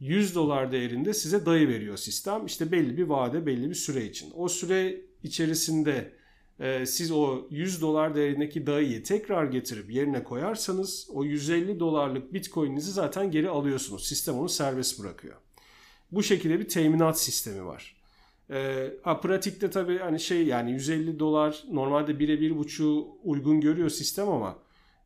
100 0.00 0.34
dolar 0.34 0.72
değerinde 0.72 1.14
size 1.14 1.46
dayı 1.46 1.68
veriyor 1.68 1.96
sistem. 1.96 2.46
İşte 2.46 2.72
belli 2.72 2.96
bir 2.96 3.02
vade 3.02 3.46
belli 3.46 3.70
bir 3.70 3.74
süre 3.74 4.04
için. 4.04 4.32
O 4.34 4.48
süre 4.48 5.00
içerisinde 5.22 6.12
e, 6.60 6.86
siz 6.86 7.10
o 7.10 7.46
100 7.50 7.82
dolar 7.82 8.14
değerindeki 8.14 8.66
dayıyı 8.66 9.02
tekrar 9.02 9.44
getirip 9.44 9.90
yerine 9.90 10.24
koyarsanız 10.24 11.08
o 11.12 11.24
150 11.24 11.80
dolarlık 11.80 12.32
bitcoin'inizi 12.32 12.92
zaten 12.92 13.30
geri 13.30 13.48
alıyorsunuz. 13.48 14.06
Sistem 14.06 14.38
onu 14.38 14.48
serbest 14.48 15.02
bırakıyor. 15.02 15.36
Bu 16.12 16.22
şekilde 16.22 16.60
bir 16.60 16.68
teminat 16.68 17.20
sistemi 17.20 17.66
var. 17.66 17.96
E, 18.50 18.90
ha, 19.02 19.20
pratikte 19.20 19.70
tabii 19.70 19.98
hani 19.98 20.20
şey 20.20 20.46
yani 20.46 20.72
150 20.72 21.18
dolar 21.18 21.64
normalde 21.72 22.12
1'e 22.12 22.34
1.5'u 22.34 23.18
uygun 23.24 23.60
görüyor 23.60 23.90
sistem 23.90 24.28
ama 24.28 24.58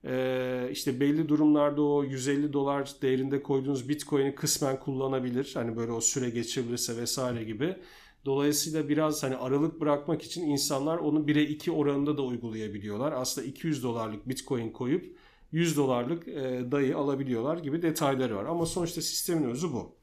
e, 0.04 0.68
işte 0.73 1.00
belli 1.00 1.28
durumlarda 1.28 1.82
o 1.82 2.04
150 2.04 2.52
dolar 2.52 2.90
değerinde 3.02 3.42
koyduğunuz 3.42 3.88
bitcoin'i 3.88 4.35
kısmen 4.35 4.80
kullanabilir. 4.80 5.50
Hani 5.54 5.76
böyle 5.76 5.92
o 5.92 6.00
süre 6.00 6.30
geçebilirse 6.30 6.97
vesaire 6.97 7.44
gibi. 7.44 7.76
Dolayısıyla 8.25 8.88
biraz 8.88 9.23
hani 9.23 9.37
aralık 9.37 9.81
bırakmak 9.81 10.23
için 10.23 10.43
insanlar 10.43 10.99
onu 10.99 11.19
1'e 11.19 11.43
2 11.43 11.71
oranında 11.71 12.17
da 12.17 12.23
uygulayabiliyorlar. 12.23 13.12
Aslında 13.12 13.47
200 13.47 13.83
dolarlık 13.83 14.29
bitcoin 14.29 14.71
koyup 14.71 15.17
100 15.52 15.76
dolarlık 15.76 16.29
e, 16.29 16.64
dayı 16.73 16.97
alabiliyorlar 16.97 17.59
gibi 17.59 17.83
detayları 17.83 18.37
var. 18.37 18.45
Ama 18.45 18.67
sonuçta 18.67 19.02
sistemin 19.02 19.49
özü 19.49 19.73
bu. 19.73 19.97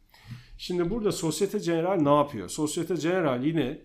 Şimdi 0.58 0.90
burada 0.90 1.12
Societe 1.12 1.58
General 1.58 2.02
ne 2.02 2.16
yapıyor? 2.16 2.50
Societe 2.50 2.96
General 2.96 3.44
yine 3.44 3.82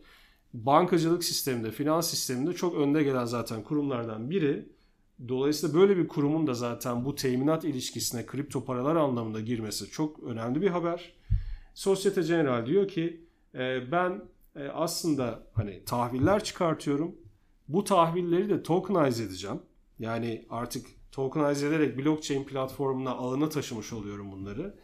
bankacılık 0.53 1.25
sisteminde, 1.25 1.71
finans 1.71 2.11
sisteminde 2.11 2.53
çok 2.53 2.75
önde 2.75 3.03
gelen 3.03 3.25
zaten 3.25 3.63
kurumlardan 3.63 4.31
biri. 4.31 4.69
Dolayısıyla 5.29 5.81
böyle 5.81 5.97
bir 5.97 6.09
kurumun 6.09 6.47
da 6.47 6.55
zaten 6.55 7.05
bu 7.05 7.15
teminat 7.15 7.65
ilişkisine 7.65 8.27
kripto 8.27 8.65
paralar 8.65 8.97
anlamında 8.97 9.41
girmesi 9.41 9.91
çok 9.91 10.23
önemli 10.23 10.63
bir 10.63 10.69
haber. 10.69 11.13
Societe 11.75 12.23
General 12.23 12.67
diyor 12.67 12.89
ki 12.89 13.24
e, 13.55 13.93
ben 13.93 14.23
e, 14.57 14.69
aslında 14.69 15.47
hani 15.55 15.85
tahviller 15.85 16.45
çıkartıyorum. 16.45 17.17
Bu 17.69 17.85
tahvilleri 17.85 18.49
de 18.49 18.63
tokenize 18.63 19.25
edeceğim. 19.25 19.61
Yani 19.99 20.47
artık 20.51 20.87
tokenize 21.13 21.69
ederek 21.69 21.99
blockchain 21.99 22.45
platformuna 22.45 23.11
ağına 23.11 23.49
taşımış 23.49 23.93
oluyorum 23.93 24.33
bunları. 24.33 24.75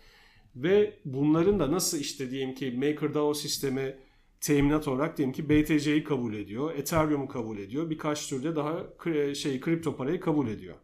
Ve 0.57 0.99
bunların 1.05 1.61
da 1.61 1.73
nasıl 1.73 1.99
işte 1.99 2.31
diyelim 2.31 2.55
ki 2.55 2.71
MakerDAO 2.71 3.35
sistemi 3.35 3.97
teminat 4.41 4.89
olarak 4.89 5.19
diyelim 5.19 5.33
ki 5.33 5.49
BTC'yi 5.49 6.05
kabul 6.05 6.35
ediyor, 6.35 6.75
Ethereum'u 6.75 7.29
kabul 7.29 7.59
ediyor, 7.59 7.91
birkaç 7.91 8.29
türde 8.29 8.57
daha 8.57 8.87
şey 9.35 9.61
kripto 9.61 9.97
parayı 9.97 10.21
kabul 10.21 10.49
ediyor. 10.49 10.75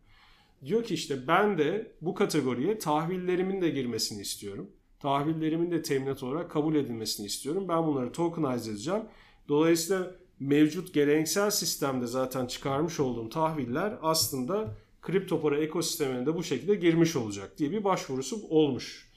Diyor 0.65 0.85
ki 0.85 0.95
işte 0.95 1.29
ben 1.29 1.59
de 1.59 1.93
bu 2.01 2.15
kategoriye 2.15 2.79
tahvillerimin 2.79 3.63
de 3.63 3.71
girmesini 3.71 4.23
istiyorum. 4.23 4.71
Tahvillerimin 5.01 5.71
de 5.71 5.83
teminat 5.83 6.23
olarak 6.23 6.51
kabul 6.51 6.75
edilmesini 6.75 7.27
istiyorum. 7.27 7.65
Ben 7.69 7.87
bunları 7.87 8.13
tokenize 8.13 8.71
edeceğim. 8.71 9.03
Dolayısıyla 9.49 10.15
mevcut 10.41 10.95
geleneksel 10.95 11.51
sistemde 11.51 12.07
zaten 12.07 12.47
çıkarmış 12.47 13.01
olduğum 13.01 13.29
tahviller 13.29 13.99
aslında 14.03 14.75
kripto 15.03 15.41
para 15.41 15.59
ekosistemine 15.59 16.27
de 16.27 16.35
bu 16.35 16.43
şekilde 16.43 16.75
girmiş 16.75 17.17
olacak 17.17 17.59
diye 17.59 17.71
bir 17.71 17.85
başvurusu 17.85 18.37
olmuş. 18.49 19.11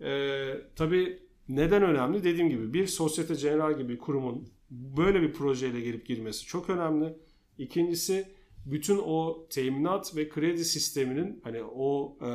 Ee, 0.00 0.54
tabii 0.76 1.18
neden 1.48 1.82
önemli? 1.82 2.24
Dediğim 2.24 2.48
gibi 2.48 2.74
bir 2.74 2.86
Societe 2.86 3.34
General 3.34 3.78
gibi 3.78 3.98
kurumun 3.98 4.48
böyle 4.70 5.22
bir 5.22 5.32
projeyle 5.32 5.80
gelip 5.80 6.06
girmesi 6.06 6.46
çok 6.46 6.70
önemli. 6.70 7.16
İkincisi 7.58 8.28
bütün 8.66 8.98
o 8.98 9.46
teminat 9.50 10.16
ve 10.16 10.28
kredi 10.28 10.64
sisteminin 10.64 11.40
hani 11.44 11.62
o 11.62 12.16
e, 12.20 12.30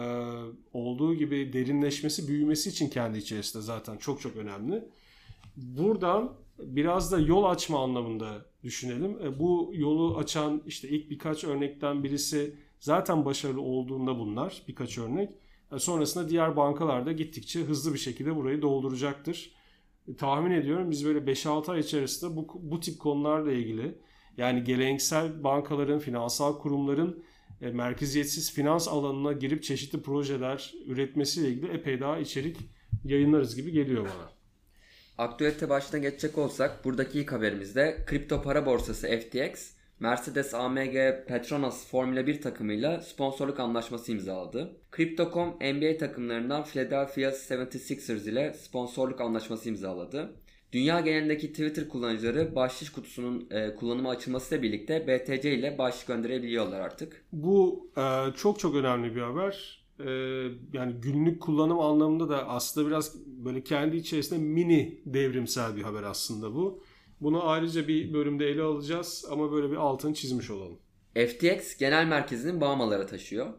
olduğu 0.73 1.15
gibi 1.15 1.53
derinleşmesi, 1.53 2.27
büyümesi 2.27 2.69
için 2.69 2.89
kendi 2.89 3.17
içerisinde 3.17 3.63
zaten 3.63 3.97
çok 3.97 4.21
çok 4.21 4.35
önemli. 4.35 4.83
Buradan 5.55 6.33
biraz 6.59 7.11
da 7.11 7.19
yol 7.19 7.43
açma 7.43 7.83
anlamında 7.83 8.45
düşünelim. 8.63 9.17
E, 9.23 9.39
bu 9.39 9.71
yolu 9.73 10.17
açan 10.17 10.61
işte 10.65 10.89
ilk 10.89 11.09
birkaç 11.09 11.43
örnekten 11.43 12.03
birisi 12.03 12.55
zaten 12.79 13.25
başarılı 13.25 13.61
olduğunda 13.61 14.19
bunlar 14.19 14.63
birkaç 14.67 14.97
örnek. 14.97 15.29
E, 15.71 15.79
sonrasında 15.79 16.29
diğer 16.29 16.55
bankalar 16.55 17.05
da 17.05 17.11
gittikçe 17.11 17.59
hızlı 17.59 17.93
bir 17.93 17.99
şekilde 17.99 18.35
burayı 18.35 18.61
dolduracaktır. 18.61 19.51
E, 20.07 20.15
tahmin 20.15 20.51
ediyorum 20.51 20.91
biz 20.91 21.05
böyle 21.05 21.19
5-6 21.19 21.71
ay 21.71 21.79
içerisinde 21.79 22.35
bu, 22.35 22.47
bu 22.61 22.79
tip 22.79 22.99
konularla 22.99 23.51
ilgili 23.51 23.97
yani 24.37 24.63
geleneksel 24.63 25.43
bankaların, 25.43 25.99
finansal 25.99 26.57
kurumların 26.57 27.23
e, 27.61 27.69
merkeziyetsiz 27.69 28.53
finans 28.53 28.87
alanına 28.87 29.33
girip 29.33 29.63
çeşitli 29.63 30.01
projeler 30.01 30.73
üretmesiyle 30.85 31.49
ilgili 31.49 31.73
epey 31.73 31.99
daha 31.99 32.17
içerik 32.17 32.57
yayınlarız 33.03 33.55
gibi 33.55 33.71
geliyor 33.71 34.03
bana. 34.03 34.37
Aktüelite 35.17 35.69
başına 35.69 35.99
geçecek 35.99 36.37
olsak 36.37 36.85
buradaki 36.85 37.19
ilk 37.19 37.31
haberimizde 37.31 38.03
kripto 38.05 38.41
para 38.41 38.65
borsası 38.65 39.07
FTX 39.07 39.77
Mercedes 39.99 40.53
AMG 40.53 40.93
Petronas 41.27 41.87
Formula 41.87 42.27
1 42.27 42.41
takımıyla 42.41 43.01
sponsorluk 43.01 43.59
anlaşması 43.59 44.11
imzaladı. 44.11 44.77
Crypto.com 44.95 45.49
NBA 45.49 45.97
takımlarından 45.97 46.63
Philadelphia 46.63 47.21
76ers 47.21 48.29
ile 48.29 48.53
sponsorluk 48.53 49.21
anlaşması 49.21 49.69
imzaladı. 49.69 50.33
Dünya 50.73 50.99
genelindeki 50.99 51.51
Twitter 51.51 51.89
kullanıcıları 51.89 52.55
bahşiş 52.55 52.89
kutusunun 52.89 53.47
e, 53.51 53.75
kullanıma 53.75 54.09
açılmasıyla 54.09 54.63
birlikte 54.63 55.07
BTC 55.07 55.53
ile 55.53 55.77
bahşiş 55.77 56.05
gönderebiliyorlar 56.05 56.79
artık. 56.79 57.25
Bu 57.31 57.87
e, 57.97 58.35
çok 58.35 58.59
çok 58.59 58.75
önemli 58.75 59.15
bir 59.15 59.21
haber. 59.21 59.85
E, 59.99 60.09
yani 60.73 60.93
günlük 61.01 61.41
kullanım 61.41 61.79
anlamında 61.79 62.29
da 62.29 62.47
aslında 62.47 62.87
biraz 62.87 63.15
böyle 63.25 63.63
kendi 63.63 63.97
içerisinde 63.97 64.39
mini 64.39 65.01
devrimsel 65.05 65.75
bir 65.75 65.81
haber 65.81 66.03
aslında 66.03 66.55
bu. 66.55 66.83
Bunu 67.21 67.49
ayrıca 67.49 67.87
bir 67.87 68.13
bölümde 68.13 68.47
ele 68.47 68.61
alacağız 68.61 69.25
ama 69.31 69.51
böyle 69.51 69.71
bir 69.71 69.75
altını 69.75 70.13
çizmiş 70.13 70.49
olalım. 70.49 70.79
FTX 71.15 71.77
genel 71.77 72.05
merkezinin 72.05 72.61
Bahamalara 72.61 73.05
taşıyor. 73.05 73.53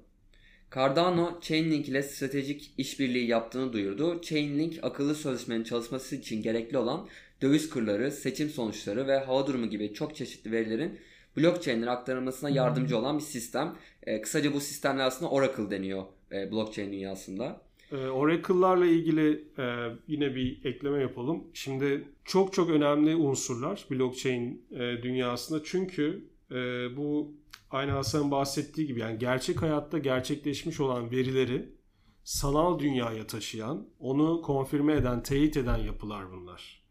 Cardano 0.74 1.38
Chainlink 1.40 1.88
ile 1.88 2.02
stratejik 2.02 2.72
işbirliği 2.78 3.26
yaptığını 3.26 3.72
duyurdu. 3.72 4.20
Chainlink 4.22 4.78
akıllı 4.82 5.14
sözleşmenin 5.14 5.64
çalışması 5.64 6.16
için 6.16 6.42
gerekli 6.42 6.78
olan 6.78 7.08
döviz 7.42 7.70
kurları, 7.70 8.10
seçim 8.10 8.50
sonuçları 8.50 9.06
ve 9.06 9.18
hava 9.18 9.46
durumu 9.46 9.66
gibi 9.66 9.94
çok 9.94 10.16
çeşitli 10.16 10.52
verilerin 10.52 10.98
blockchain'lere 11.36 11.90
aktarılmasına 11.90 12.50
yardımcı 12.50 12.98
olan 12.98 13.18
bir 13.18 13.22
sistem. 13.22 13.76
E, 14.02 14.20
kısaca 14.20 14.52
bu 14.52 14.60
sistemler 14.60 15.06
aslında 15.06 15.30
Oracle 15.30 15.70
deniyor 15.70 16.04
e, 16.32 16.52
blockchain 16.52 16.92
dünyasında. 16.92 17.60
E, 17.92 17.96
Oracle'larla 17.96 18.86
ilgili 18.86 19.44
e, 19.58 19.64
yine 20.08 20.34
bir 20.34 20.64
ekleme 20.64 21.00
yapalım. 21.00 21.44
Şimdi 21.54 22.04
çok 22.24 22.52
çok 22.52 22.70
önemli 22.70 23.16
unsurlar 23.16 23.84
blockchain 23.90 24.62
e, 24.70 25.02
dünyasında. 25.02 25.60
Çünkü 25.64 26.24
e, 26.50 26.56
bu 26.96 27.32
aynı 27.70 27.90
Hasan'ın 27.90 28.30
bahsettiği 28.30 28.86
gibi 28.86 29.00
yani 29.00 29.18
gerçek 29.18 29.62
hayatta 29.62 29.98
gerçekleşmiş 29.98 30.80
olan 30.80 31.10
verileri 31.10 31.78
sanal 32.24 32.78
dünyaya 32.78 33.26
taşıyan, 33.26 33.86
onu 33.98 34.42
konfirme 34.42 34.92
eden, 34.94 35.22
teyit 35.22 35.56
eden 35.56 35.78
yapılar 35.78 36.32
bunlar. 36.32 36.82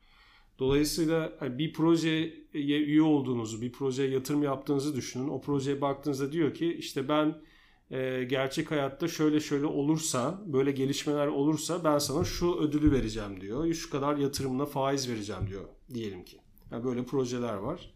Dolayısıyla 0.59 1.33
hani 1.39 1.57
bir 1.57 1.73
projeye 1.73 2.47
üye 2.53 3.01
olduğunuzu, 3.01 3.61
bir 3.61 3.71
projeye 3.71 4.09
yatırım 4.09 4.43
yaptığınızı 4.43 4.95
düşünün. 4.95 5.27
O 5.27 5.41
projeye 5.41 5.81
baktığınızda 5.81 6.31
diyor 6.31 6.53
ki 6.53 6.73
işte 6.73 7.09
ben 7.09 7.41
e, 7.91 8.23
gerçek 8.23 8.71
hayatta 8.71 9.07
şöyle 9.07 9.39
şöyle 9.39 9.65
olursa, 9.65 10.43
böyle 10.45 10.71
gelişmeler 10.71 11.27
olursa 11.27 11.83
ben 11.83 11.97
sana 11.97 12.23
şu 12.23 12.55
ödülü 12.55 12.91
vereceğim 12.91 13.41
diyor. 13.41 13.73
Şu 13.73 13.89
kadar 13.89 14.17
yatırımla 14.17 14.65
faiz 14.65 15.09
vereceğim 15.09 15.47
diyor 15.47 15.63
diyelim 15.93 16.25
ki. 16.25 16.37
Yani 16.71 16.83
böyle 16.83 17.05
projeler 17.05 17.53
var. 17.53 17.93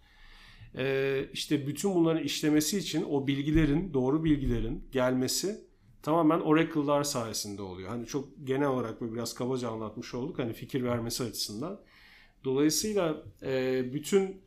E, 0.77 1.25
işte 1.33 1.67
bütün 1.67 1.95
bunların 1.95 2.23
işlemesi 2.23 2.77
için 2.77 3.05
o 3.09 3.27
bilgilerin, 3.27 3.93
doğru 3.93 4.23
bilgilerin 4.23 4.83
gelmesi 4.91 5.61
tamamen 6.03 6.39
Oracle'lar 6.39 7.03
sayesinde 7.03 7.61
oluyor. 7.61 7.89
Hani 7.89 8.05
çok 8.05 8.29
genel 8.43 8.67
olarak 8.67 9.01
böyle 9.01 9.13
biraz 9.13 9.33
kabaca 9.33 9.69
anlatmış 9.69 10.13
olduk 10.13 10.39
hani 10.39 10.53
fikir 10.53 10.83
vermesi 10.83 11.23
açısından. 11.23 11.79
Dolayısıyla 12.43 13.23
e, 13.43 13.83
bütün 13.93 14.41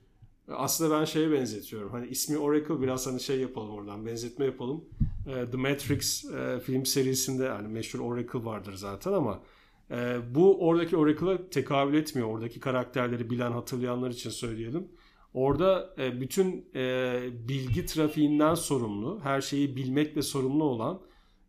aslında 0.48 1.00
ben 1.00 1.04
şeye 1.04 1.32
benzetiyorum. 1.32 1.90
Hani 1.90 2.06
ismi 2.06 2.38
Oracle 2.38 2.80
biraz 2.80 3.06
hani 3.06 3.20
şey 3.20 3.40
yapalım 3.40 3.70
oradan 3.70 4.06
benzetme 4.06 4.44
yapalım. 4.44 4.84
E, 5.26 5.50
The 5.50 5.56
Matrix 5.56 6.24
e, 6.24 6.60
film 6.60 6.86
serisinde 6.86 7.48
hani 7.48 7.68
meşhur 7.68 8.00
Oracle 8.00 8.44
vardır 8.44 8.74
zaten 8.74 9.12
ama 9.12 9.42
e, 9.90 10.18
bu 10.34 10.68
oradaki 10.68 10.96
Oracle'a 10.96 11.50
tekabül 11.50 11.94
etmiyor. 11.94 12.28
Oradaki 12.28 12.60
karakterleri 12.60 13.30
bilen 13.30 13.52
hatırlayanlar 13.52 14.10
için 14.10 14.30
söyleyelim. 14.30 14.88
Orada 15.34 15.94
e, 15.98 16.20
bütün 16.20 16.66
e, 16.74 17.20
bilgi 17.48 17.86
trafiğinden 17.86 18.54
sorumlu, 18.54 19.20
her 19.22 19.40
şeyi 19.40 19.76
bilmekle 19.76 20.22
sorumlu 20.22 20.64
olan 20.64 21.00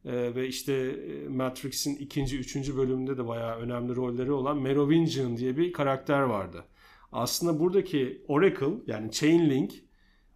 ee, 0.05 0.35
ve 0.35 0.47
işte 0.47 0.73
e, 0.73 1.27
Matrix'in 1.27 1.95
ikinci, 1.95 2.39
üçüncü 2.39 2.77
bölümünde 2.77 3.17
de 3.17 3.27
bayağı 3.27 3.57
önemli 3.57 3.95
rolleri 3.95 4.31
olan 4.31 4.61
Merovingian 4.61 5.37
diye 5.37 5.57
bir 5.57 5.73
karakter 5.73 6.21
vardı. 6.21 6.65
Aslında 7.11 7.59
buradaki 7.59 8.21
Oracle 8.27 8.73
yani 8.87 9.11
Chainlink 9.11 9.73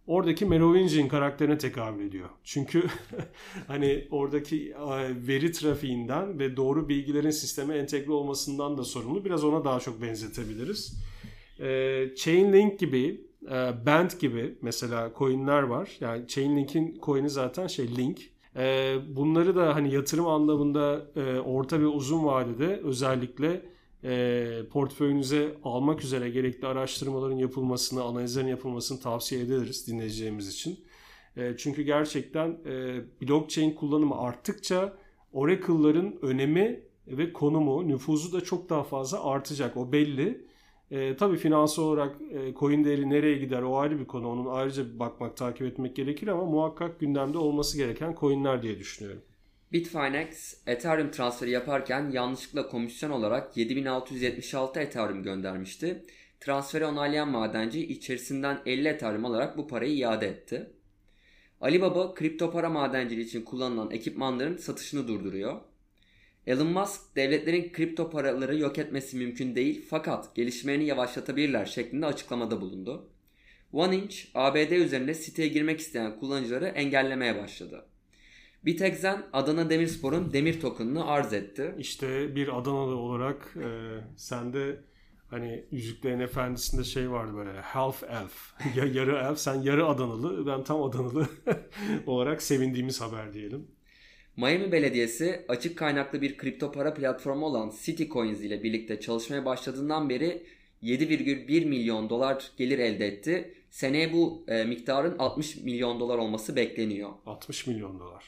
oradaki 0.06 0.46
Merovingian 0.46 1.08
karakterine 1.08 1.58
tekabül 1.58 2.06
ediyor. 2.06 2.28
Çünkü 2.44 2.82
hani 3.66 4.08
oradaki 4.10 4.74
veri 5.28 5.52
trafiğinden 5.52 6.38
ve 6.38 6.56
doğru 6.56 6.88
bilgilerin 6.88 7.30
sisteme 7.30 7.76
entegre 7.76 8.12
olmasından 8.12 8.78
da 8.78 8.84
sorumlu. 8.84 9.24
Biraz 9.24 9.44
ona 9.44 9.64
daha 9.64 9.80
çok 9.80 10.02
benzetebiliriz. 10.02 11.02
Ee, 11.60 12.10
Chainlink 12.16 12.78
gibi, 12.78 13.29
e, 13.46 13.86
Band 13.86 14.10
gibi 14.20 14.58
mesela 14.62 15.12
coinler 15.18 15.62
var. 15.62 15.96
Yani 16.00 16.28
Chainlink'in 16.28 16.98
coin'i 17.02 17.30
zaten 17.30 17.66
şey 17.66 17.96
Link. 17.96 18.30
Ee, 18.56 18.96
bunları 19.08 19.56
da 19.56 19.74
hani 19.74 19.94
yatırım 19.94 20.26
anlamında 20.26 21.06
e, 21.16 21.38
orta 21.38 21.80
ve 21.80 21.86
uzun 21.86 22.24
vadede 22.24 22.80
özellikle 22.84 23.62
e, 24.04 24.62
portföyünüze 24.70 25.56
almak 25.64 26.04
üzere 26.04 26.30
gerekli 26.30 26.66
araştırmaların 26.66 27.36
yapılmasını, 27.36 28.02
analizlerin 28.02 28.48
yapılmasını 28.48 29.00
tavsiye 29.00 29.40
ederiz 29.40 29.86
dinleyeceğimiz 29.86 30.48
için. 30.48 30.80
E, 31.36 31.56
çünkü 31.56 31.82
gerçekten 31.82 32.58
blockchain 33.22 33.74
kullanımı 33.74 34.18
arttıkça 34.18 34.96
Oracle'ların 35.32 36.18
önemi 36.22 36.80
ve 37.06 37.32
konumu, 37.32 37.88
nüfuzu 37.88 38.32
da 38.32 38.40
çok 38.40 38.68
daha 38.68 38.82
fazla 38.82 39.24
artacak. 39.24 39.76
O 39.76 39.92
belli. 39.92 40.49
E, 40.90 41.16
tabii 41.16 41.36
finansal 41.36 41.82
olarak 41.82 42.16
e, 42.32 42.54
coin 42.54 42.84
değeri 42.84 43.10
nereye 43.10 43.38
gider 43.38 43.62
o 43.62 43.78
ayrı 43.78 44.00
bir 44.00 44.06
konu. 44.06 44.28
Onun 44.28 44.46
ayrıca 44.46 44.98
bakmak, 44.98 45.36
takip 45.36 45.66
etmek 45.66 45.96
gerekir 45.96 46.28
ama 46.28 46.44
muhakkak 46.44 47.00
gündemde 47.00 47.38
olması 47.38 47.76
gereken 47.76 48.16
coinler 48.20 48.62
diye 48.62 48.78
düşünüyorum. 48.78 49.22
Bitfinex 49.72 50.56
Ethereum 50.66 51.10
transferi 51.10 51.50
yaparken 51.50 52.10
yanlışlıkla 52.10 52.68
komisyon 52.68 53.10
olarak 53.10 53.56
7676 53.56 54.80
Ethereum 54.80 55.22
göndermişti. 55.22 56.04
Transferi 56.40 56.84
onaylayan 56.84 57.30
madenci 57.30 57.86
içerisinden 57.86 58.60
50 58.66 58.88
Ethereum 58.88 59.24
alarak 59.24 59.58
bu 59.58 59.68
parayı 59.68 59.96
iade 59.96 60.26
etti. 60.26 60.70
Alibaba 61.60 62.14
kripto 62.14 62.50
para 62.50 62.70
madenciliği 62.70 63.26
için 63.26 63.42
kullanılan 63.42 63.90
ekipmanların 63.90 64.56
satışını 64.56 65.08
durduruyor. 65.08 65.60
Elon 66.50 66.66
Musk 66.66 67.16
devletlerin 67.16 67.72
kripto 67.72 68.10
paraları 68.10 68.58
yok 68.58 68.78
etmesi 68.78 69.16
mümkün 69.16 69.54
değil 69.54 69.86
fakat 69.90 70.34
gelişmelerini 70.34 70.84
yavaşlatabilirler 70.84 71.66
şeklinde 71.66 72.06
açıklamada 72.06 72.60
bulundu. 72.60 73.08
OneInch 73.72 74.16
ABD 74.34 74.70
üzerinde 74.70 75.14
siteye 75.14 75.48
girmek 75.48 75.80
isteyen 75.80 76.20
kullanıcıları 76.20 76.66
engellemeye 76.66 77.42
başladı. 77.42 77.84
Bitexen 78.64 79.22
Adana 79.32 79.70
Demirspor'un 79.70 80.32
demir 80.32 80.60
tokenını 80.60 81.06
arz 81.06 81.32
etti. 81.32 81.74
İşte 81.78 82.36
bir 82.36 82.58
Adanalı 82.58 82.96
olarak 82.96 83.56
e, 83.56 83.68
sende 84.16 84.80
hani 85.28 85.64
Yüzüklerin 85.70 86.20
Efendisi'nde 86.20 86.84
şey 86.84 87.10
vardı 87.10 87.32
böyle 87.36 87.60
half 87.60 88.02
elf. 88.02 88.52
ya 88.76 88.84
yarı 88.84 89.16
elf 89.16 89.38
sen 89.38 89.54
yarı 89.54 89.86
Adanalı 89.86 90.46
ben 90.46 90.64
tam 90.64 90.82
Adanalı 90.82 91.28
olarak 92.06 92.42
sevindiğimiz 92.42 93.00
haber 93.00 93.32
diyelim. 93.32 93.79
Miami 94.40 94.72
Belediyesi 94.72 95.44
açık 95.48 95.78
kaynaklı 95.78 96.22
bir 96.22 96.36
kripto 96.36 96.72
para 96.72 96.94
platformu 96.94 97.46
olan 97.46 97.72
Citycoins 97.82 98.40
ile 98.40 98.62
birlikte 98.62 99.00
çalışmaya 99.00 99.44
başladığından 99.44 100.08
beri 100.08 100.42
7,1 100.82 101.64
milyon 101.64 102.10
dolar 102.10 102.50
gelir 102.56 102.78
elde 102.78 103.06
etti. 103.06 103.54
Seneye 103.70 104.12
bu 104.12 104.44
e, 104.48 104.64
miktarın 104.64 105.18
60 105.18 105.56
milyon 105.56 106.00
dolar 106.00 106.18
olması 106.18 106.56
bekleniyor. 106.56 107.10
60 107.26 107.66
milyon 107.66 108.00
dolar. 108.00 108.24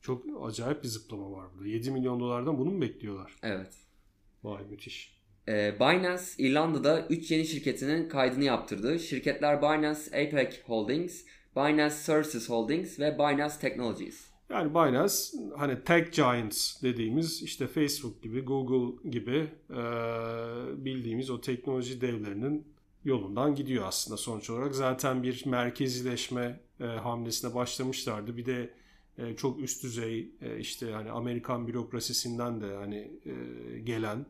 Çok 0.00 0.24
acayip 0.42 0.82
bir 0.82 0.88
zıplama 0.88 1.32
var 1.32 1.46
burada. 1.54 1.68
7 1.68 1.90
milyon 1.90 2.20
dolardan 2.20 2.58
bunu 2.58 2.70
mu 2.70 2.80
bekliyorlar? 2.80 3.32
Evet. 3.42 3.72
Vay 4.44 4.62
müthiş. 4.70 5.18
E, 5.48 5.74
Binance 5.80 6.22
İrlanda'da 6.38 7.06
3 7.10 7.30
yeni 7.30 7.46
şirketinin 7.46 8.08
kaydını 8.08 8.44
yaptırdı. 8.44 8.98
Şirketler 8.98 9.62
Binance 9.62 10.00
APAC 10.26 10.62
Holdings, 10.64 11.24
Binance 11.56 11.94
Services 11.94 12.50
Holdings 12.50 13.00
ve 13.00 13.18
Binance 13.18 13.54
Technologies. 13.60 14.27
Yani 14.50 14.70
Binance 14.70 15.14
hani 15.56 15.84
tech 15.84 16.12
giants 16.12 16.82
dediğimiz 16.82 17.42
işte 17.42 17.66
Facebook 17.66 18.22
gibi, 18.22 18.40
Google 18.40 19.10
gibi 19.10 19.50
e, 19.70 19.80
bildiğimiz 20.84 21.30
o 21.30 21.40
teknoloji 21.40 22.00
devlerinin 22.00 22.66
yolundan 23.04 23.54
gidiyor 23.54 23.84
aslında 23.86 24.16
sonuç 24.16 24.50
olarak. 24.50 24.74
Zaten 24.74 25.22
bir 25.22 25.46
merkezileşme 25.46 26.60
e, 26.80 26.84
hamlesine 26.84 27.54
başlamışlardı. 27.54 28.36
Bir 28.36 28.46
de 28.46 28.70
e, 29.18 29.36
çok 29.36 29.60
üst 29.60 29.82
düzey 29.82 30.30
e, 30.42 30.58
işte 30.58 30.92
hani 30.92 31.10
Amerikan 31.10 31.68
bürokrasisinden 31.68 32.60
de 32.60 32.74
hani 32.74 33.10
e, 33.26 33.78
gelen 33.78 34.26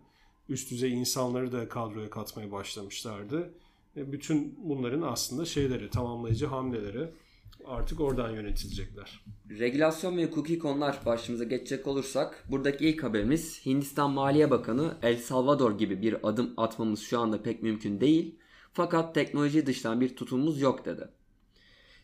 üst 0.49 0.71
düzey 0.71 0.93
insanları 0.93 1.53
da 1.53 1.69
kadroya 1.69 2.11
katmaya 2.11 2.53
başlamışlardı. 2.53 3.55
E, 3.97 4.13
bütün 4.13 4.59
bunların 4.65 5.03
aslında 5.03 5.45
şeyleri, 5.45 5.91
tamamlayıcı 5.91 6.47
hamleleri 6.47 7.11
artık 7.65 8.01
oradan 8.01 8.31
yönetilecekler. 8.31 9.25
Regülasyon 9.51 10.17
ve 10.17 10.25
hukuki 10.27 10.59
konular 10.59 10.99
başımıza 11.07 11.45
geçecek 11.45 11.87
olursak 11.87 12.45
buradaki 12.51 12.89
ilk 12.89 13.03
haberimiz 13.03 13.67
Hindistan 13.67 14.11
Maliye 14.11 14.51
Bakanı 14.51 14.95
El 15.03 15.17
Salvador 15.17 15.79
gibi 15.79 16.03
bir 16.03 16.29
adım 16.29 16.55
atmamız 16.57 17.01
şu 17.01 17.21
anda 17.21 17.43
pek 17.43 17.63
mümkün 17.63 18.01
değil 18.01 18.39
fakat 18.73 19.15
teknoloji 19.15 19.67
dıştan 19.67 20.01
bir 20.01 20.17
tutumumuz 20.17 20.61
yok 20.61 20.85
dedi. 20.85 21.09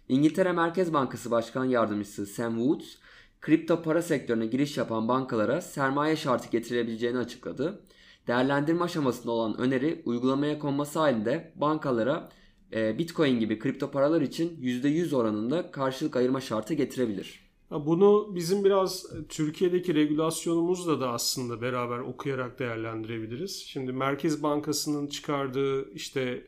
İngiltere 0.08 0.52
Merkez 0.52 0.92
Bankası 0.92 1.30
Başkan 1.30 1.64
Yardımcısı 1.64 2.26
Sam 2.26 2.56
Woods, 2.56 2.96
kripto 3.40 3.82
para 3.82 4.02
sektörüne 4.02 4.46
giriş 4.46 4.76
yapan 4.76 5.08
bankalara 5.08 5.60
sermaye 5.60 6.16
şartı 6.16 6.50
getirebileceğini 6.50 7.18
açıkladı. 7.18 7.82
Değerlendirme 8.26 8.84
aşamasında 8.84 9.32
olan 9.32 9.58
öneri 9.58 10.02
uygulamaya 10.04 10.58
konması 10.58 10.98
halinde 10.98 11.52
bankalara 11.56 12.28
Bitcoin 12.72 13.40
gibi 13.40 13.58
kripto 13.58 13.90
paralar 13.90 14.20
için 14.20 14.56
%100 14.62 15.16
oranında 15.16 15.70
karşılık 15.70 16.16
ayırma 16.16 16.40
şartı 16.40 16.74
getirebilir. 16.74 17.44
Bunu 17.70 18.32
bizim 18.34 18.64
biraz 18.64 19.06
Türkiye'deki 19.28 19.94
regülasyonumuzla 19.94 21.00
da 21.00 21.10
aslında 21.10 21.62
beraber 21.62 21.98
okuyarak 21.98 22.58
değerlendirebiliriz. 22.58 23.64
Şimdi 23.66 23.92
Merkez 23.92 24.42
Bankası'nın 24.42 25.06
çıkardığı 25.06 25.92
işte 25.92 26.46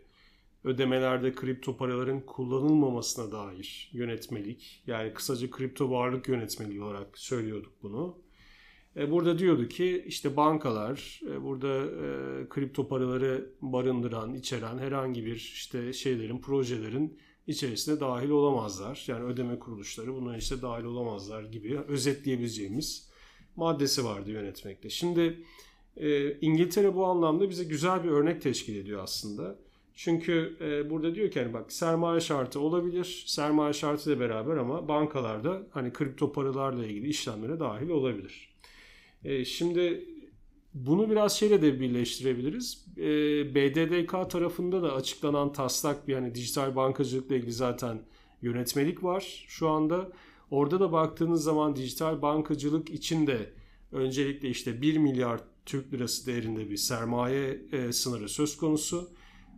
ödemelerde 0.64 1.34
kripto 1.34 1.76
paraların 1.76 2.20
kullanılmamasına 2.20 3.32
dair 3.32 3.90
yönetmelik 3.92 4.82
yani 4.86 5.14
kısaca 5.14 5.50
kripto 5.50 5.90
varlık 5.90 6.28
yönetmeliği 6.28 6.82
olarak 6.82 7.18
söylüyorduk 7.18 7.72
bunu. 7.82 8.18
E, 8.96 9.10
burada 9.10 9.38
diyordu 9.38 9.68
ki 9.68 10.04
işte 10.06 10.36
bankalar 10.36 11.20
e, 11.30 11.42
burada 11.42 11.76
e, 11.78 12.48
kripto 12.48 12.88
paraları 12.88 13.50
barındıran, 13.60 14.34
içeren 14.34 14.78
herhangi 14.78 15.24
bir 15.26 15.36
işte 15.36 15.92
şeylerin, 15.92 16.38
projelerin 16.38 17.18
içerisine 17.46 18.00
dahil 18.00 18.30
olamazlar. 18.30 19.04
Yani 19.06 19.24
ödeme 19.24 19.58
kuruluşları 19.58 20.14
buna 20.14 20.36
işte 20.36 20.62
dahil 20.62 20.84
olamazlar 20.84 21.44
gibi 21.44 21.80
özetleyebileceğimiz 21.88 23.10
maddesi 23.56 24.04
vardı 24.04 24.30
yönetmekte. 24.30 24.90
Şimdi 24.90 25.44
İngiltere 26.40 26.94
bu 26.94 27.06
anlamda 27.06 27.50
bize 27.50 27.64
güzel 27.64 28.04
bir 28.04 28.08
örnek 28.08 28.42
teşkil 28.42 28.76
ediyor 28.76 29.02
aslında. 29.02 29.58
Çünkü 29.94 30.56
burada 30.90 31.14
diyor 31.14 31.30
ki 31.30 31.40
hani 31.40 31.52
bak 31.52 31.72
sermaye 31.72 32.20
şartı 32.20 32.60
olabilir. 32.60 33.24
Sermaye 33.26 33.72
şartı 33.72 34.10
ile 34.12 34.20
beraber 34.20 34.56
ama 34.56 34.88
bankalarda 34.88 35.66
hani 35.70 35.92
kripto 35.92 36.32
paralarla 36.32 36.86
ilgili 36.86 37.08
işlemlere 37.08 37.60
dahil 37.60 37.88
olabilir. 37.88 38.55
E, 39.24 39.44
şimdi 39.44 40.04
bunu 40.74 41.10
biraz 41.10 41.36
şeyle 41.38 41.62
de 41.62 41.80
birleştirebiliriz. 41.80 42.86
E, 42.96 43.04
BDDK 43.54 44.30
tarafında 44.30 44.82
da 44.82 44.94
açıklanan 44.94 45.52
taslak 45.52 46.08
bir 46.08 46.14
hani 46.14 46.34
dijital 46.34 46.76
bankacılıkla 46.76 47.36
ilgili 47.36 47.52
zaten 47.52 48.02
yönetmelik 48.42 49.04
var 49.04 49.44
şu 49.48 49.68
anda. 49.68 50.12
Orada 50.50 50.80
da 50.80 50.92
baktığınız 50.92 51.44
zaman 51.44 51.76
dijital 51.76 52.22
bankacılık 52.22 52.90
için 52.90 53.26
de 53.26 53.52
öncelikle 53.92 54.48
işte 54.48 54.82
1 54.82 54.96
milyar 54.96 55.40
Türk 55.66 55.92
lirası 55.92 56.26
değerinde 56.26 56.70
bir 56.70 56.76
sermaye 56.76 57.60
e, 57.72 57.92
sınırı 57.92 58.28
söz 58.28 58.56
konusu. 58.56 59.10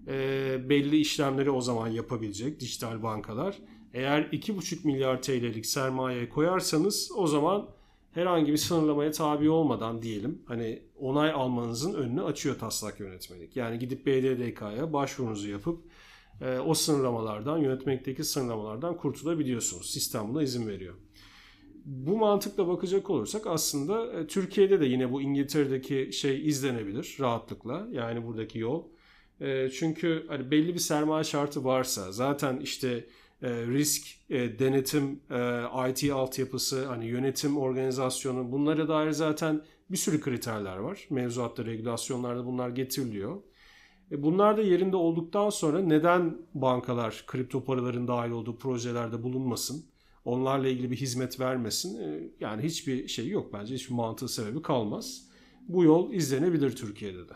E, 0.06 0.68
belli 0.68 0.96
işlemleri 0.96 1.50
o 1.50 1.60
zaman 1.60 1.88
yapabilecek 1.88 2.60
dijital 2.60 3.02
bankalar. 3.02 3.58
Eğer 3.94 4.22
2,5 4.22 4.86
milyar 4.86 5.22
TL'lik 5.22 5.66
sermaye 5.66 6.28
koyarsanız 6.28 7.10
o 7.16 7.26
zaman 7.26 7.68
herhangi 8.18 8.52
bir 8.52 8.56
sınırlamaya 8.56 9.10
tabi 9.10 9.50
olmadan 9.50 10.02
diyelim 10.02 10.42
hani 10.46 10.82
onay 10.96 11.30
almanızın 11.30 11.94
önünü 11.94 12.22
açıyor 12.22 12.58
taslak 12.58 13.00
yönetmelik. 13.00 13.56
Yani 13.56 13.78
gidip 13.78 14.06
BDDK'ya 14.06 14.92
başvurunuzu 14.92 15.50
yapıp 15.50 15.80
e, 16.40 16.58
o 16.58 16.74
sınırlamalardan, 16.74 17.58
yönetmekteki 17.58 18.24
sınırlamalardan 18.24 18.96
kurtulabiliyorsunuz. 18.96 19.90
Sistem 19.90 20.28
buna 20.28 20.42
izin 20.42 20.68
veriyor. 20.68 20.94
Bu 21.84 22.16
mantıkla 22.16 22.68
bakacak 22.68 23.10
olursak 23.10 23.46
aslında 23.46 24.20
e, 24.20 24.26
Türkiye'de 24.26 24.80
de 24.80 24.86
yine 24.86 25.12
bu 25.12 25.22
İngiltere'deki 25.22 26.12
şey 26.12 26.48
izlenebilir 26.48 27.16
rahatlıkla. 27.20 27.88
Yani 27.92 28.26
buradaki 28.26 28.58
yol. 28.58 28.84
E, 29.40 29.70
çünkü 29.70 30.24
hani 30.28 30.50
belli 30.50 30.74
bir 30.74 30.78
sermaye 30.78 31.24
şartı 31.24 31.64
varsa 31.64 32.12
zaten 32.12 32.60
işte 32.60 33.06
e, 33.42 33.66
risk, 33.66 34.06
e, 34.30 34.58
denetim, 34.58 35.20
e, 35.30 35.90
IT 35.90 36.12
altyapısı, 36.12 36.86
hani 36.86 37.06
yönetim 37.06 37.58
organizasyonu 37.58 38.52
bunlara 38.52 38.88
dair 38.88 39.10
zaten 39.10 39.62
bir 39.90 39.96
sürü 39.96 40.20
kriterler 40.20 40.76
var. 40.76 41.06
Mevzuatta, 41.10 41.64
regülasyonlarda 41.64 42.46
bunlar 42.46 42.68
getiriliyor. 42.68 43.42
E, 44.10 44.22
bunlar 44.22 44.56
da 44.56 44.62
yerinde 44.62 44.96
olduktan 44.96 45.50
sonra 45.50 45.78
neden 45.80 46.36
bankalar 46.54 47.24
kripto 47.26 47.64
paraların 47.64 48.08
dahil 48.08 48.30
olduğu 48.30 48.58
projelerde 48.58 49.22
bulunmasın? 49.22 49.84
Onlarla 50.24 50.68
ilgili 50.68 50.90
bir 50.90 50.96
hizmet 50.96 51.40
vermesin? 51.40 52.00
Yani 52.40 52.62
hiçbir 52.62 53.08
şey 53.08 53.28
yok 53.28 53.52
bence. 53.52 53.74
Hiçbir 53.74 53.94
mantığı 53.94 54.28
sebebi 54.28 54.62
kalmaz. 54.62 55.28
Bu 55.68 55.84
yol 55.84 56.12
izlenebilir 56.12 56.76
Türkiye'de 56.76 57.28
de. 57.28 57.32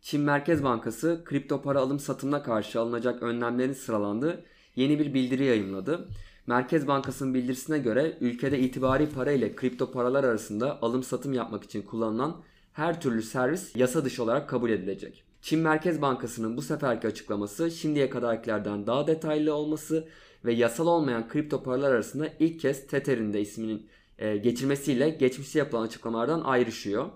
Çin 0.00 0.20
Merkez 0.20 0.64
Bankası 0.64 1.22
kripto 1.24 1.62
para 1.62 1.80
alım 1.80 1.98
satımına 1.98 2.42
karşı 2.42 2.80
alınacak 2.80 3.22
önlemlerin 3.22 3.72
sıralandığı 3.72 4.44
yeni 4.76 4.98
bir 4.98 5.14
bildiri 5.14 5.44
yayımladı. 5.44 6.08
Merkez 6.46 6.86
Bankası'nın 6.86 7.34
bildirisine 7.34 7.78
göre 7.78 8.18
ülkede 8.20 8.58
itibari 8.58 9.08
para 9.08 9.32
ile 9.32 9.54
kripto 9.54 9.92
paralar 9.92 10.24
arasında 10.24 10.82
alım 10.82 11.02
satım 11.02 11.32
yapmak 11.32 11.64
için 11.64 11.82
kullanılan 11.82 12.36
her 12.72 13.00
türlü 13.00 13.22
servis 13.22 13.76
yasa 13.76 14.04
dışı 14.04 14.22
olarak 14.22 14.48
kabul 14.48 14.70
edilecek. 14.70 15.24
Çin 15.42 15.60
Merkez 15.60 16.02
Bankası'nın 16.02 16.56
bu 16.56 16.62
seferki 16.62 17.06
açıklaması 17.06 17.70
şimdiye 17.70 18.10
kadarkilerden 18.10 18.86
daha 18.86 19.06
detaylı 19.06 19.54
olması 19.54 20.08
ve 20.44 20.52
yasal 20.52 20.86
olmayan 20.86 21.28
kripto 21.28 21.62
paralar 21.62 21.90
arasında 21.90 22.28
ilk 22.38 22.60
kez 22.60 22.86
Tether'in 22.86 23.32
de 23.32 23.40
isminin 23.40 23.86
e, 24.18 24.36
geçirmesiyle 24.36 25.10
geçmişte 25.10 25.58
yapılan 25.58 25.82
açıklamalardan 25.82 26.40
ayrışıyor. 26.40 27.06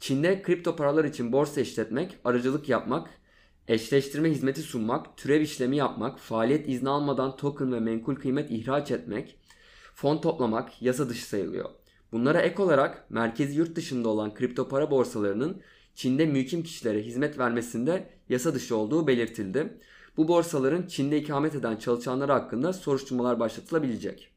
Çin'de 0.00 0.42
kripto 0.42 0.76
paralar 0.76 1.04
için 1.04 1.32
borsa 1.32 1.60
işletmek, 1.60 2.18
aracılık 2.24 2.68
yapmak, 2.68 3.08
eşleştirme 3.70 4.30
hizmeti 4.30 4.62
sunmak, 4.62 5.16
türev 5.16 5.40
işlemi 5.40 5.76
yapmak, 5.76 6.18
faaliyet 6.18 6.68
izni 6.68 6.88
almadan 6.88 7.36
token 7.36 7.72
ve 7.72 7.80
menkul 7.80 8.14
kıymet 8.14 8.50
ihraç 8.50 8.90
etmek, 8.90 9.36
fon 9.94 10.20
toplamak 10.20 10.82
yasa 10.82 11.08
dışı 11.08 11.28
sayılıyor. 11.28 11.70
Bunlara 12.12 12.40
ek 12.40 12.62
olarak 12.62 13.10
merkezi 13.10 13.58
yurt 13.58 13.76
dışında 13.76 14.08
olan 14.08 14.34
kripto 14.34 14.68
para 14.68 14.90
borsalarının 14.90 15.62
Çin'de 15.94 16.26
mülkim 16.26 16.62
kişilere 16.62 17.02
hizmet 17.02 17.38
vermesinde 17.38 18.10
yasa 18.28 18.54
dışı 18.54 18.76
olduğu 18.76 19.06
belirtildi. 19.06 19.78
Bu 20.16 20.28
borsaların 20.28 20.86
Çin'de 20.86 21.18
ikamet 21.18 21.54
eden 21.54 21.76
çalışanlar 21.76 22.30
hakkında 22.30 22.72
soruşturmalar 22.72 23.40
başlatılabilecek. 23.40 24.30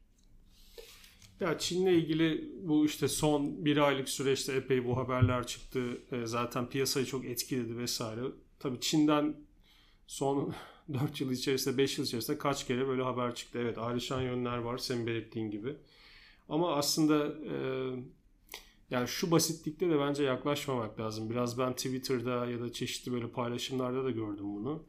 Ya 1.40 1.58
Çin'le 1.58 1.86
ilgili 1.86 2.50
bu 2.62 2.86
işte 2.86 3.08
son 3.08 3.64
bir 3.64 3.76
aylık 3.76 4.08
süreçte 4.08 4.52
epey 4.52 4.84
bu 4.84 4.96
haberler 4.96 5.46
çıktı. 5.46 5.80
E, 6.12 6.26
zaten 6.26 6.68
piyasayı 6.68 7.06
çok 7.06 7.24
etkiledi 7.24 7.78
vesaire. 7.78 8.20
Tabii 8.58 8.80
Çin'den 8.80 9.36
son 10.06 10.54
4 10.92 11.20
yıl 11.20 11.30
içerisinde 11.30 11.78
5 11.78 11.98
yıl 11.98 12.04
içerisinde 12.04 12.38
kaç 12.38 12.66
kere 12.66 12.88
böyle 12.88 13.02
haber 13.02 13.34
çıktı. 13.34 13.58
Evet 13.62 13.78
ayrışan 13.78 14.20
yönler 14.20 14.58
var 14.58 14.78
senin 14.78 15.06
belirttiğin 15.06 15.50
gibi. 15.50 15.76
Ama 16.48 16.76
aslında 16.76 17.26
e, 17.26 17.54
yani 18.90 19.08
şu 19.08 19.30
basitlikte 19.30 19.90
de 19.90 19.98
bence 19.98 20.22
yaklaşmamak 20.24 21.00
lazım. 21.00 21.30
Biraz 21.30 21.58
ben 21.58 21.72
Twitter'da 21.72 22.46
ya 22.46 22.60
da 22.60 22.72
çeşitli 22.72 23.12
böyle 23.12 23.28
paylaşımlarda 23.28 24.04
da 24.04 24.10
gördüm 24.10 24.56
bunu. 24.56 24.82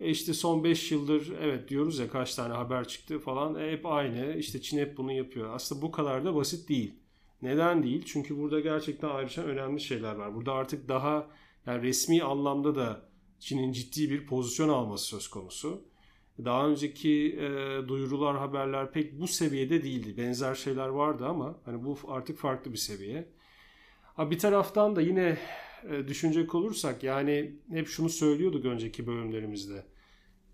E 0.00 0.10
işte 0.10 0.34
son 0.34 0.64
5 0.64 0.92
yıldır 0.92 1.32
evet 1.40 1.68
diyoruz 1.68 1.98
ya 1.98 2.10
kaç 2.10 2.34
tane 2.34 2.54
haber 2.54 2.88
çıktı 2.88 3.18
falan 3.18 3.54
e 3.54 3.72
hep 3.72 3.86
aynı. 3.86 4.36
İşte 4.36 4.62
Çin 4.62 4.78
hep 4.78 4.96
bunu 4.96 5.12
yapıyor. 5.12 5.54
Aslında 5.54 5.82
bu 5.82 5.90
kadar 5.90 6.24
da 6.24 6.34
basit 6.34 6.68
değil. 6.68 6.94
Neden 7.42 7.82
değil? 7.82 8.02
Çünkü 8.06 8.38
burada 8.38 8.60
gerçekten 8.60 9.08
ayrışan 9.08 9.44
önemli 9.44 9.80
şeyler 9.80 10.14
var. 10.14 10.34
Burada 10.34 10.52
artık 10.52 10.88
daha 10.88 11.26
yani 11.66 11.82
resmi 11.82 12.22
anlamda 12.22 12.74
da 12.74 13.08
Çin'in 13.38 13.72
ciddi 13.72 14.10
bir 14.10 14.26
pozisyon 14.26 14.68
alması 14.68 15.04
söz 15.04 15.28
konusu. 15.28 15.84
Daha 16.44 16.68
önceki 16.68 17.38
e, 17.40 17.48
duyurular, 17.88 18.38
haberler 18.38 18.92
pek 18.92 19.20
bu 19.20 19.26
seviyede 19.28 19.82
değildi. 19.82 20.16
Benzer 20.16 20.54
şeyler 20.54 20.88
vardı 20.88 21.26
ama 21.26 21.58
hani 21.64 21.84
bu 21.84 21.98
artık 22.08 22.38
farklı 22.38 22.72
bir 22.72 22.78
seviye. 22.78 23.28
Ha 24.02 24.30
bir 24.30 24.38
taraftan 24.38 24.96
da 24.96 25.00
yine 25.00 25.38
e, 25.90 26.08
düşünecek 26.08 26.54
olursak 26.54 27.02
yani 27.02 27.56
hep 27.70 27.88
şunu 27.88 28.08
söylüyorduk 28.08 28.64
önceki 28.64 29.06
bölümlerimizde. 29.06 29.86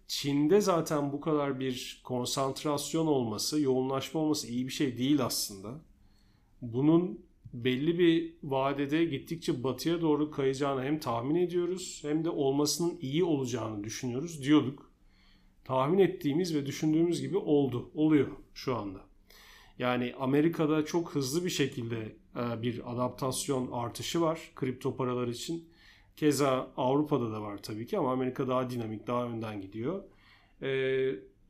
Çin'de 0.07 0.61
zaten 0.61 1.13
bu 1.13 1.21
kadar 1.21 1.61
bir 1.61 2.01
konsantrasyon 2.05 3.07
olması, 3.07 3.61
yoğunlaşma 3.61 4.21
olması 4.21 4.49
iyi 4.49 4.67
bir 4.67 4.73
şey 4.73 4.99
değil 4.99 5.25
aslında. 5.25 5.81
Bunun 6.63 7.26
belli 7.65 7.99
bir 7.99 8.35
vadede 8.43 9.05
gittikçe 9.05 9.65
batıya 9.65 10.01
doğru 10.01 10.31
kayacağını 10.31 10.83
hem 10.83 11.01
tahmin 11.01 11.35
ediyoruz 11.35 11.99
hem 12.03 12.25
de 12.25 12.31
olmasının 12.31 12.99
iyi 13.01 13.25
olacağını 13.25 13.85
düşünüyoruz 13.85 14.43
diyorduk. 14.45 14.91
Tahmin 15.65 15.99
ettiğimiz 15.99 16.55
ve 16.55 16.67
düşündüğümüz 16.67 17.21
gibi 17.21 17.37
oldu, 17.37 17.91
oluyor 17.95 18.29
şu 18.55 18.77
anda. 18.77 19.01
Yani 19.79 20.15
Amerika'da 20.19 20.85
çok 20.85 21.15
hızlı 21.15 21.45
bir 21.45 21.51
şekilde 21.51 22.17
e, 22.37 22.63
bir 22.63 22.93
adaptasyon 22.93 23.73
artışı 23.73 24.21
var 24.21 24.51
kripto 24.55 24.97
paralar 24.97 25.29
için. 25.29 25.69
Keza 26.17 26.73
Avrupa'da 26.77 27.33
da 27.33 27.43
var 27.43 27.63
tabii 27.63 27.87
ki 27.87 27.99
ama 27.99 28.13
Amerika 28.13 28.49
daha 28.49 28.71
dinamik, 28.71 29.07
daha 29.07 29.25
önden 29.25 29.61
gidiyor. 29.61 30.03
E, 30.63 30.71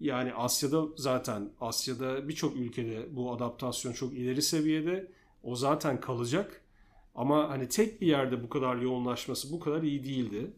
yani 0.00 0.34
Asya'da 0.34 0.86
zaten 0.96 1.50
Asya'da 1.60 2.28
birçok 2.28 2.56
ülkede 2.56 3.16
bu 3.16 3.32
adaptasyon 3.32 3.92
çok 3.92 4.12
ileri 4.12 4.42
seviyede. 4.42 5.12
O 5.46 5.56
zaten 5.56 6.00
kalacak. 6.00 6.62
Ama 7.14 7.48
hani 7.48 7.68
tek 7.68 8.00
bir 8.00 8.06
yerde 8.06 8.42
bu 8.42 8.48
kadar 8.48 8.76
yoğunlaşması 8.76 9.52
bu 9.52 9.60
kadar 9.60 9.82
iyi 9.82 10.04
değildi. 10.04 10.50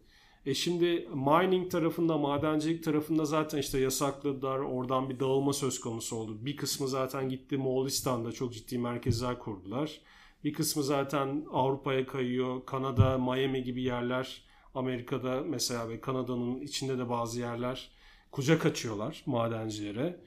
E 0.47 0.55
şimdi 0.55 1.09
mining 1.15 1.71
tarafında, 1.71 2.19
madencilik 2.19 2.85
tarafında 2.85 3.25
zaten 3.25 3.59
işte 3.59 3.79
yasakladılar. 3.81 4.59
Oradan 4.59 5.11
bir 5.11 5.21
dağılma 5.21 5.53
söz 5.53 5.81
konusu 5.81 6.17
oldu. 6.17 6.39
Bir 6.41 6.57
kısmı 6.57 6.89
zaten 6.89 7.29
gitti 7.29 7.57
Moğolistan'da 7.57 8.33
çok 8.33 8.53
ciddi 8.53 8.79
merkezler 8.79 9.39
kurdular. 9.39 10.01
Bir 10.45 10.53
kısmı 10.53 10.83
zaten 10.83 11.45
Avrupa'ya 11.53 12.07
kayıyor. 12.07 12.67
Kanada, 12.67 13.19
Miami 13.19 13.63
gibi 13.63 13.83
yerler 13.83 14.43
Amerika'da 14.75 15.43
mesela 15.47 15.89
ve 15.89 16.01
Kanada'nın 16.01 16.61
içinde 16.61 16.99
de 16.99 17.09
bazı 17.09 17.41
yerler 17.41 17.91
kucak 18.33 18.67
açıyorlar 18.67 19.23
madencilere. 19.27 20.21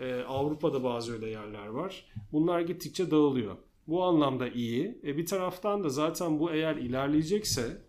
Ee, 0.00 0.14
Avrupa'da 0.14 0.84
bazı 0.84 1.12
öyle 1.12 1.30
yerler 1.30 1.66
var. 1.66 2.04
Bunlar 2.32 2.60
gittikçe 2.60 3.10
dağılıyor. 3.10 3.56
Bu 3.88 4.04
anlamda 4.04 4.48
iyi. 4.48 4.98
E, 5.04 5.16
bir 5.16 5.26
taraftan 5.26 5.84
da 5.84 5.88
zaten 5.88 6.40
bu 6.40 6.52
eğer 6.52 6.76
ilerleyecekse 6.76 7.82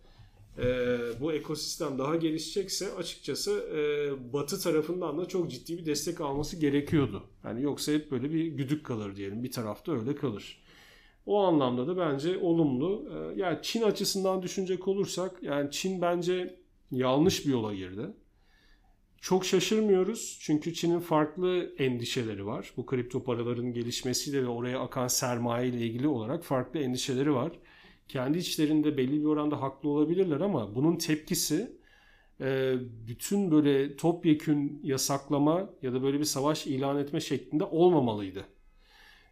e, 0.58 0.98
bu 1.20 1.32
ekosistem 1.32 1.98
daha 1.98 2.16
gelişecekse 2.16 2.94
açıkçası 2.94 3.50
e, 3.76 4.32
batı 4.32 4.60
tarafından 4.60 5.18
da 5.18 5.28
çok 5.28 5.50
ciddi 5.50 5.78
bir 5.78 5.86
destek 5.86 6.20
alması 6.20 6.56
gerekiyordu. 6.56 7.22
Yani 7.44 7.62
yoksa 7.62 7.92
hep 7.92 8.10
böyle 8.10 8.32
bir 8.32 8.46
güdük 8.46 8.86
kalır 8.86 9.16
diyelim. 9.16 9.44
Bir 9.44 9.52
tarafta 9.52 9.92
öyle 9.92 10.14
kalır. 10.14 10.62
O 11.26 11.38
anlamda 11.42 11.86
da 11.86 11.96
bence 11.96 12.38
olumlu. 12.38 13.08
E, 13.14 13.40
yani 13.40 13.58
Çin 13.62 13.82
açısından 13.82 14.42
düşünecek 14.42 14.88
olursak 14.88 15.42
yani 15.42 15.70
Çin 15.70 16.02
bence 16.02 16.58
yanlış 16.90 17.46
bir 17.46 17.50
yola 17.50 17.74
girdi. 17.74 18.06
Çok 19.20 19.44
şaşırmıyoruz 19.44 20.38
çünkü 20.40 20.74
Çin'in 20.74 21.00
farklı 21.00 21.74
endişeleri 21.78 22.46
var. 22.46 22.72
Bu 22.76 22.86
kripto 22.86 23.24
paraların 23.24 23.72
gelişmesiyle 23.72 24.42
ve 24.42 24.48
oraya 24.48 24.80
akan 24.80 25.08
sermaye 25.08 25.68
ile 25.68 25.86
ilgili 25.86 26.08
olarak 26.08 26.44
farklı 26.44 26.80
endişeleri 26.80 27.34
var. 27.34 27.52
Kendi 28.08 28.38
içlerinde 28.38 28.96
belli 28.96 29.20
bir 29.20 29.24
oranda 29.24 29.62
haklı 29.62 29.88
olabilirler 29.88 30.40
ama 30.40 30.74
bunun 30.74 30.96
tepkisi 30.96 31.78
e, 32.40 32.74
bütün 33.06 33.50
böyle 33.50 33.96
topyekün 33.96 34.80
yasaklama 34.82 35.70
ya 35.82 35.92
da 35.92 36.02
böyle 36.02 36.18
bir 36.18 36.24
savaş 36.24 36.66
ilan 36.66 36.98
etme 36.98 37.20
şeklinde 37.20 37.64
olmamalıydı. 37.64 38.44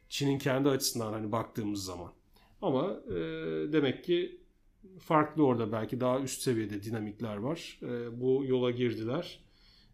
Çin'in 0.09 0.39
kendi 0.39 0.69
açısından 0.69 1.13
hani 1.13 1.33
baktığımız 1.33 1.85
zaman. 1.85 2.13
Ama 2.63 3.01
e, 3.09 3.15
demek 3.73 4.05
ki 4.05 4.41
farklı 4.99 5.45
orada 5.47 5.73
belki 5.73 6.01
daha 6.01 6.21
üst 6.21 6.43
seviyede 6.43 6.83
dinamikler 6.83 7.37
var. 7.37 7.81
E, 7.83 8.21
bu 8.21 8.45
yola 8.47 8.71
girdiler. 8.71 9.46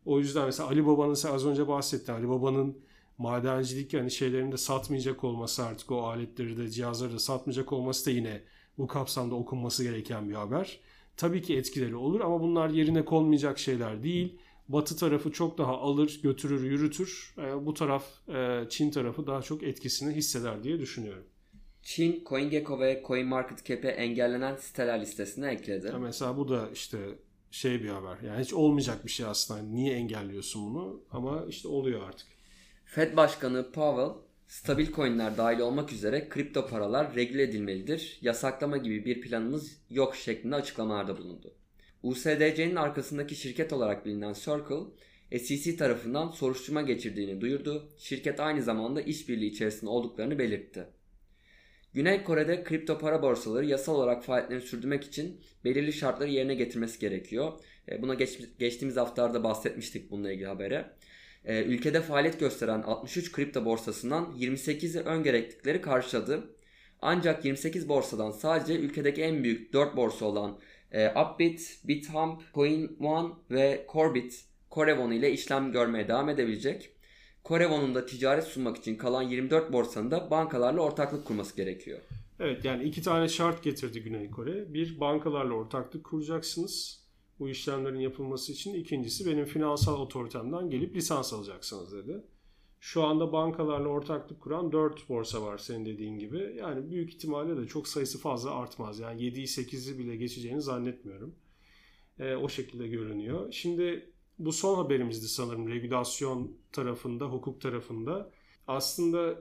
O 0.04 0.18
yüzden 0.18 0.44
mesela 0.44 0.68
Ali 0.68 0.86
Baba'nın 0.86 1.14
sen 1.14 1.34
az 1.34 1.46
önce 1.46 1.68
bahsettin. 1.68 2.12
Ali 2.12 2.28
Baba'nın 2.28 2.78
madencilik 3.18 3.92
yani 3.92 4.10
şeylerini 4.10 4.52
de 4.52 4.56
satmayacak 4.56 5.24
olması 5.24 5.64
artık 5.64 5.90
o 5.90 6.02
aletleri 6.02 6.56
de 6.56 6.68
cihazları 6.68 7.12
da 7.12 7.18
satmayacak 7.18 7.72
olması 7.72 8.06
da 8.06 8.10
yine 8.10 8.42
bu 8.78 8.86
kapsamda 8.86 9.34
okunması 9.34 9.82
gereken 9.84 10.28
bir 10.28 10.34
haber. 10.34 10.80
Tabii 11.16 11.42
ki 11.42 11.56
etkileri 11.56 11.96
olur 11.96 12.20
ama 12.20 12.40
bunlar 12.40 12.70
yerine 12.70 13.04
konmayacak 13.04 13.58
şeyler 13.58 14.02
değil. 14.02 14.38
Batı 14.68 14.96
tarafı 14.96 15.32
çok 15.32 15.58
daha 15.58 15.78
alır, 15.78 16.20
götürür, 16.22 16.64
yürütür. 16.64 17.34
E, 17.38 17.66
bu 17.66 17.74
taraf 17.74 18.04
e, 18.28 18.64
Çin 18.68 18.90
tarafı 18.90 19.26
daha 19.26 19.42
çok 19.42 19.62
etkisini 19.62 20.14
hisseder 20.14 20.64
diye 20.64 20.80
düşünüyorum. 20.80 21.24
Çin, 21.82 22.24
CoinGecko 22.28 22.80
ve 22.80 23.02
CoinMarketCap'e 23.06 23.88
engellenen 23.88 24.56
siteler 24.56 25.00
listesine 25.00 25.50
ekledi. 25.50 25.86
Ya 25.86 25.98
mesela 25.98 26.36
bu 26.36 26.48
da 26.48 26.70
işte 26.72 26.98
şey 27.52 27.82
bir 27.82 27.88
haber. 27.88 28.18
Yani 28.26 28.42
hiç 28.44 28.52
olmayacak 28.52 29.04
bir 29.04 29.10
şey 29.10 29.26
aslında. 29.26 29.62
Niye 29.62 29.94
engelliyorsun 29.94 30.74
bunu? 30.74 31.02
Ama 31.10 31.46
işte 31.48 31.68
oluyor 31.68 32.08
artık. 32.08 32.26
Fed 32.84 33.16
Başkanı 33.16 33.72
Powell, 33.72 34.22
stabil 34.46 34.92
coinler 34.92 35.36
dahil 35.36 35.58
olmak 35.58 35.92
üzere 35.92 36.28
kripto 36.28 36.66
paralar 36.66 37.14
regüle 37.14 37.42
edilmelidir, 37.42 38.18
yasaklama 38.20 38.76
gibi 38.76 39.04
bir 39.04 39.20
planımız 39.20 39.82
yok 39.90 40.16
şeklinde 40.16 40.54
açıklamalarda 40.54 41.18
bulundu. 41.18 41.54
USDC'nin 42.02 42.76
arkasındaki 42.76 43.36
şirket 43.36 43.72
olarak 43.72 44.06
bilinen 44.06 44.32
Circle, 44.32 44.84
SEC 45.38 45.76
tarafından 45.76 46.30
soruşturma 46.30 46.82
geçirdiğini 46.82 47.40
duyurdu. 47.40 47.88
Şirket 47.98 48.40
aynı 48.40 48.62
zamanda 48.62 49.00
işbirliği 49.00 49.50
içerisinde 49.50 49.90
olduklarını 49.90 50.38
belirtti. 50.38 50.86
Güney 51.94 52.24
Kore'de 52.24 52.64
kripto 52.64 52.98
para 52.98 53.22
borsaları 53.22 53.66
yasal 53.66 53.94
olarak 53.94 54.24
faaliyetlerini 54.24 54.64
sürdürmek 54.64 55.05
için 55.05 55.40
belirli 55.64 55.92
şartları 55.92 56.31
yerine 56.31 56.55
getirmesi 56.55 56.98
gerekiyor. 56.98 57.52
E, 57.88 58.02
buna 58.02 58.14
geç, 58.14 58.38
geçtiğimiz 58.59 58.96
haftalarda 58.96 59.44
bahsetmiştik 59.44 60.11
bununla 60.11 60.33
ilgili 60.33 60.46
habere. 60.46 60.90
E, 61.44 61.62
ülkede 61.62 62.00
faaliyet 62.00 62.40
gösteren 62.40 62.83
63 62.83 63.33
kripto 63.33 63.64
borsasından 63.64 64.35
28'i 64.38 65.00
ön 65.00 65.22
gereklilikleri 65.22 65.81
karşıladı. 65.81 66.57
Ancak 67.02 67.44
28 67.44 67.88
borsadan 67.88 68.31
sadece 68.31 68.74
ülkedeki 68.74 69.22
en 69.22 69.44
büyük 69.44 69.72
4 69.72 69.96
borsa 69.96 70.26
olan 70.26 70.59
e, 70.92 71.09
Upbit, 71.09 71.81
BitHump, 71.85 72.42
CoinOne 72.55 73.33
ve 73.50 73.87
Corebit, 73.92 74.44
Corevon 74.70 75.11
ile 75.11 75.33
işlem 75.33 75.72
görmeye 75.72 76.09
devam 76.09 76.28
edebilecek. 76.28 76.90
Corevon'un 77.44 77.94
da 77.94 78.07
ticaret 78.07 78.44
sunmak 78.44 78.76
için 78.76 78.96
kalan 78.96 79.22
24 79.22 79.72
borsanın 79.72 80.11
da 80.11 80.31
bankalarla 80.31 80.81
ortaklık 80.81 81.24
kurması 81.24 81.57
gerekiyor. 81.57 81.98
Evet 82.40 82.64
yani 82.64 82.85
iki 82.85 83.02
tane 83.02 83.28
şart 83.28 83.62
getirdi 83.62 84.02
Güney 84.02 84.31
Kore. 84.31 84.74
Bir 84.74 85.00
bankalarla 85.00 85.55
ortaklık 85.55 86.05
kuracaksınız 86.05 87.02
bu 87.38 87.48
işlemlerin 87.48 88.00
yapılması 88.00 88.52
için. 88.52 88.74
İkincisi 88.74 89.26
benim 89.26 89.44
finansal 89.44 90.00
otoritemden 90.00 90.70
gelip 90.70 90.96
lisans 90.96 91.33
alacaksınız 91.33 91.92
dedi. 91.92 92.22
Şu 92.81 93.02
anda 93.02 93.33
bankalarla 93.33 93.88
ortaklık 93.88 94.40
kuran 94.40 94.72
4 94.72 95.09
borsa 95.09 95.42
var 95.42 95.59
senin 95.59 95.87
dediğin 95.87 96.18
gibi. 96.18 96.57
Yani 96.59 96.90
büyük 96.90 97.14
ihtimalle 97.14 97.57
de 97.57 97.66
çok 97.66 97.88
sayısı 97.88 98.18
fazla 98.18 98.50
artmaz. 98.50 99.00
Yani 99.00 99.22
7'yi 99.22 99.46
8'i 99.46 99.98
bile 99.98 100.16
geçeceğini 100.16 100.62
zannetmiyorum. 100.62 101.35
E, 102.18 102.35
o 102.35 102.48
şekilde 102.48 102.88
görünüyor. 102.88 103.52
Şimdi 103.52 104.12
bu 104.44 104.52
son 104.52 104.74
haberimizdi 104.74 105.28
sanırım 105.28 105.68
regülasyon 105.68 106.52
tarafında, 106.72 107.24
hukuk 107.24 107.61
tarafında. 107.61 108.31
Aslında 108.68 109.38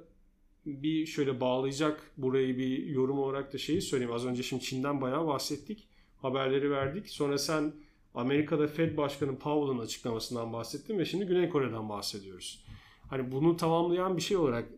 bir 0.65 1.05
şöyle 1.05 1.41
bağlayacak 1.41 2.11
burayı 2.17 2.57
bir 2.57 2.85
yorum 2.85 3.19
olarak 3.19 3.53
da 3.53 3.57
şeyi 3.57 3.81
söyleyeyim. 3.81 4.13
Az 4.13 4.25
önce 4.25 4.43
şimdi 4.43 4.63
Çin'den 4.63 5.01
bayağı 5.01 5.27
bahsettik. 5.27 5.87
Haberleri 6.21 6.71
verdik. 6.71 7.09
Sonra 7.09 7.37
sen 7.37 7.73
Amerika'da 8.15 8.67
Fed 8.67 8.97
Başkanı 8.97 9.39
Powell'ın 9.39 9.79
açıklamasından 9.79 10.53
bahsettin 10.53 10.99
ve 10.99 11.05
şimdi 11.05 11.25
Güney 11.25 11.49
Kore'den 11.49 11.89
bahsediyoruz. 11.89 12.65
Hani 13.09 13.31
bunu 13.31 13.57
tamamlayan 13.57 14.17
bir 14.17 14.21
şey 14.21 14.37
olarak 14.37 14.69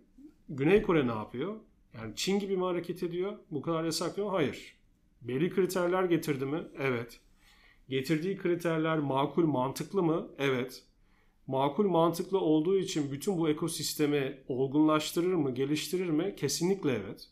Güney 0.49 0.81
Kore 0.81 1.07
ne 1.07 1.11
yapıyor? 1.11 1.55
Yani 1.93 2.15
Çin 2.15 2.39
gibi 2.39 2.57
mi 2.57 2.63
hareket 2.63 3.03
ediyor? 3.03 3.37
Bu 3.51 3.61
kadar 3.61 3.83
yasaklıyor 3.83 4.27
mu? 4.27 4.33
Hayır. 4.33 4.75
Belli 5.21 5.49
kriterler 5.49 6.03
getirdi 6.03 6.45
mi? 6.45 6.63
Evet. 6.79 7.19
Getirdiği 7.89 8.37
kriterler 8.37 8.99
makul, 8.99 9.45
mantıklı 9.45 10.03
mı? 10.03 10.27
Evet. 10.37 10.83
Makul, 11.47 11.87
mantıklı 11.87 12.39
olduğu 12.39 12.77
için 12.77 13.11
bütün 13.11 13.37
bu 13.37 13.49
ekosistemi 13.49 14.37
olgunlaştırır 14.47 15.33
mı, 15.33 15.53
geliştirir 15.53 16.09
mi? 16.09 16.33
Kesinlikle 16.37 16.91
evet. 16.91 17.29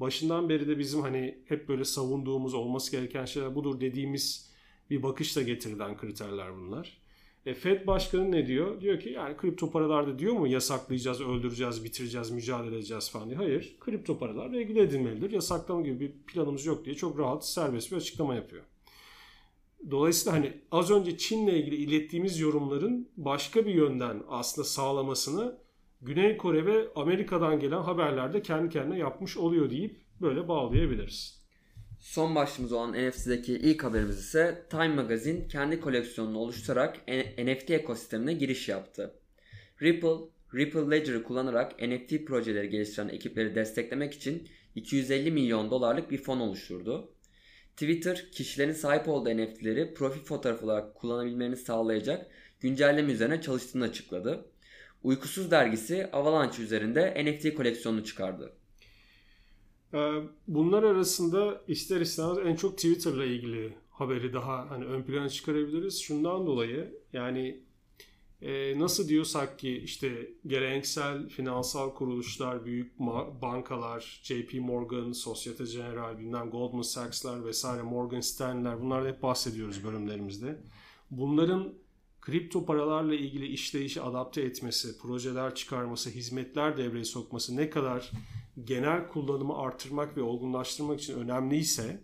Başından 0.00 0.48
beri 0.48 0.68
de 0.68 0.78
bizim 0.78 1.00
hani 1.00 1.38
hep 1.48 1.68
böyle 1.68 1.84
savunduğumuz, 1.84 2.54
olması 2.54 2.92
gereken 2.92 3.24
şeyler 3.24 3.54
budur 3.54 3.80
dediğimiz 3.80 4.52
bir 4.90 5.02
bakışla 5.02 5.42
getirilen 5.42 5.96
kriterler 5.96 6.56
bunlar. 6.56 7.02
E 7.46 7.54
Fed 7.54 7.86
başkanı 7.86 8.32
ne 8.32 8.46
diyor? 8.46 8.80
Diyor 8.80 9.00
ki 9.00 9.10
yani 9.10 9.36
kripto 9.36 9.70
paralarda 9.70 10.18
diyor 10.18 10.32
mu 10.34 10.46
yasaklayacağız, 10.46 11.20
öldüreceğiz, 11.20 11.84
bitireceğiz, 11.84 12.30
mücadele 12.30 12.76
edeceğiz 12.76 13.10
falan 13.10 13.28
diye. 13.28 13.36
Hayır. 13.36 13.76
Kripto 13.80 14.18
paralar 14.18 14.52
regüle 14.52 14.82
edilmelidir. 14.82 15.30
Yasaklama 15.30 15.82
gibi 15.82 16.00
bir 16.00 16.12
planımız 16.12 16.66
yok 16.66 16.84
diye 16.84 16.94
çok 16.96 17.18
rahat, 17.18 17.46
serbest 17.46 17.92
bir 17.92 17.96
açıklama 17.96 18.34
yapıyor. 18.34 18.62
Dolayısıyla 19.90 20.38
hani 20.38 20.52
az 20.70 20.90
önce 20.90 21.18
Çin'le 21.18 21.48
ilgili 21.48 21.76
ilettiğimiz 21.76 22.40
yorumların 22.40 23.08
başka 23.16 23.66
bir 23.66 23.74
yönden 23.74 24.22
aslında 24.28 24.68
sağlamasını 24.68 25.58
Güney 26.02 26.36
Kore 26.36 26.66
ve 26.66 26.88
Amerika'dan 26.94 27.60
gelen 27.60 27.82
haberlerde 27.82 28.42
kendi 28.42 28.68
kendine 28.72 28.98
yapmış 28.98 29.36
oluyor 29.36 29.70
deyip 29.70 29.96
böyle 30.20 30.48
bağlayabiliriz. 30.48 31.42
Son 31.98 32.34
başlığımız 32.34 32.72
olan 32.72 32.92
NFT'deki 32.92 33.52
ilk 33.52 33.84
haberimiz 33.84 34.18
ise 34.18 34.66
Time 34.70 34.94
Magazine 34.94 35.48
kendi 35.48 35.80
koleksiyonunu 35.80 36.38
oluşturarak 36.38 37.08
NFT 37.38 37.70
ekosistemine 37.70 38.32
giriş 38.32 38.68
yaptı. 38.68 39.14
Ripple, 39.82 40.16
Ripple 40.54 40.90
Ledger'ı 40.90 41.22
kullanarak 41.22 41.82
NFT 41.82 42.26
projeleri 42.26 42.68
geliştiren 42.68 43.08
ekipleri 43.08 43.54
desteklemek 43.54 44.14
için 44.14 44.48
250 44.74 45.30
milyon 45.30 45.70
dolarlık 45.70 46.10
bir 46.10 46.18
fon 46.18 46.40
oluşturdu. 46.40 47.14
Twitter, 47.76 48.30
kişilerin 48.32 48.72
sahip 48.72 49.08
olduğu 49.08 49.36
NFT'leri 49.36 49.94
profil 49.94 50.20
fotoğrafı 50.20 50.66
olarak 50.66 50.94
kullanabilmelerini 50.94 51.56
sağlayacak 51.56 52.26
güncelleme 52.60 53.12
üzerine 53.12 53.40
çalıştığını 53.40 53.84
açıkladı. 53.84 54.44
Uykusuz 55.02 55.50
dergisi 55.50 56.10
Avalanche 56.12 56.62
üzerinde 56.62 57.24
NFT 57.24 57.54
koleksiyonunu 57.54 58.04
çıkardı. 58.04 58.52
Ee, 59.94 59.98
bunlar 60.48 60.82
arasında 60.82 61.60
ister 61.68 62.00
istemez 62.00 62.38
en 62.46 62.56
çok 62.56 62.76
Twitter'la 62.76 63.24
ilgili 63.24 63.74
haberi 63.90 64.32
daha 64.32 64.70
hani 64.70 64.84
ön 64.84 65.02
plana 65.02 65.28
çıkarabiliriz. 65.28 66.00
Şundan 66.00 66.46
dolayı 66.46 67.00
yani 67.12 67.60
e, 68.42 68.78
nasıl 68.78 69.08
diyorsak 69.08 69.58
ki 69.58 69.78
işte 69.78 70.30
geleneksel 70.46 71.28
finansal 71.28 71.94
kuruluşlar, 71.94 72.64
büyük 72.64 72.98
bankalar, 73.42 74.20
JP 74.22 74.54
Morgan, 74.54 75.12
Societe 75.12 75.64
Generale, 75.64 76.18
bilmem 76.18 76.50
Goldman 76.50 76.82
Sachs'lar 76.82 77.44
vesaire, 77.44 77.82
Morgan 77.82 78.20
Stanley'ler 78.20 78.80
bunlardan 78.80 79.08
hep 79.08 79.22
bahsediyoruz 79.22 79.84
bölümlerimizde. 79.84 80.60
Bunların 81.10 81.74
kripto 82.20 82.66
paralarla 82.66 83.14
ilgili 83.14 83.46
işleyişi 83.46 84.00
adapte 84.00 84.42
etmesi, 84.42 84.98
projeler 84.98 85.54
çıkarması, 85.54 86.10
hizmetler 86.10 86.76
devreye 86.76 87.04
sokması 87.04 87.56
ne 87.56 87.70
kadar 87.70 88.10
genel 88.64 89.08
kullanımı 89.08 89.58
arttırmak 89.58 90.16
ve 90.16 90.22
olgunlaştırmak 90.22 91.00
için 91.00 91.14
önemliyse 91.14 92.00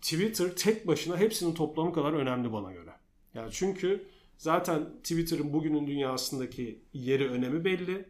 Twitter 0.00 0.56
tek 0.56 0.86
başına 0.86 1.16
hepsinin 1.16 1.54
toplamı 1.54 1.92
kadar 1.92 2.12
önemli 2.12 2.52
bana 2.52 2.72
göre. 2.72 2.90
Yani 3.34 3.48
çünkü 3.52 4.06
zaten 4.42 4.88
Twitter'ın 5.02 5.52
bugünün 5.52 5.86
dünyasındaki 5.86 6.82
yeri 6.92 7.28
önemi 7.28 7.64
belli. 7.64 8.08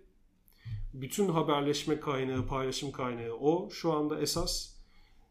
Bütün 0.95 1.29
haberleşme 1.29 2.01
kaynağı, 2.01 2.47
paylaşım 2.47 2.92
kaynağı 2.92 3.33
o 3.33 3.71
şu 3.71 3.92
anda 3.92 4.21
esas. 4.21 4.75